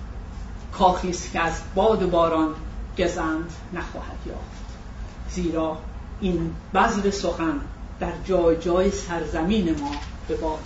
کاخی 0.73 1.13
که 1.13 1.41
از 1.41 1.61
باد 1.75 2.03
و 2.03 2.09
باران 2.09 2.55
گزند 2.99 3.53
نخواهد 3.73 4.19
یافت. 4.27 4.69
زیرا 5.31 5.79
این 6.21 6.55
بذر 6.75 7.11
سخن 7.11 7.61
در 8.01 8.13
جای 8.25 8.57
جای 8.57 8.91
سرزمین 8.91 9.81
ما 9.81 9.91
به 10.29 10.37
باد 10.37 10.59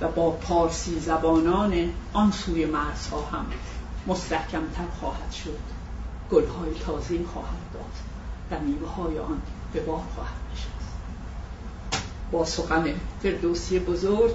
و 0.00 0.08
با 0.08 0.30
پارسی 0.30 1.00
زبانان 1.00 1.92
آن 2.12 2.30
سوی 2.30 2.66
مرزها 2.66 3.20
هم 3.32 3.46
مستحکمتر 4.06 4.86
خواهد 5.00 5.32
شد. 5.32 5.58
گلهای 6.30 6.74
تازه 6.86 7.24
خواهد 7.24 7.72
داد 7.72 7.84
و 8.50 8.64
میوه 8.64 8.88
های 8.88 9.18
آن 9.18 9.42
به 9.72 9.80
باد 9.80 10.02
خواهد 10.14 10.34
نشست. 10.52 10.90
با 12.32 12.44
سخن 12.44 12.94
فردوسی 13.22 13.78
بزرگ 13.78 14.34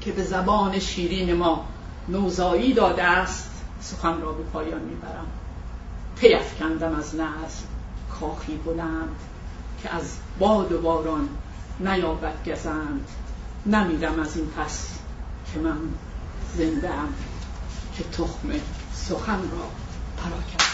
که 0.00 0.12
به 0.12 0.24
زبان 0.24 0.78
شیرین 0.78 1.32
ما 1.32 1.64
نوزایی 2.08 2.72
داده 2.72 3.02
است 3.02 3.50
سخن 3.80 4.20
را 4.20 4.32
به 4.32 4.42
پایان 4.42 4.80
می‌برم. 4.80 5.26
پیف 6.16 6.58
کندم 6.58 6.94
از 6.94 7.14
نظم 7.14 7.66
کاخی 8.20 8.56
بلند 8.56 9.16
که 9.82 9.94
از 9.94 10.16
باد 10.38 10.72
و 10.72 10.80
باران 10.80 11.28
نیابد 11.80 12.48
گزند. 12.48 13.08
نمیرم 13.66 14.20
از 14.20 14.36
این 14.36 14.46
پس 14.46 14.88
که 15.52 15.58
من 15.60 15.78
زنده 16.56 16.90
ام 16.94 17.14
که 17.96 18.04
تخم 18.04 18.48
سخن 18.94 19.40
را 19.50 19.70
پراکنم 20.16 20.71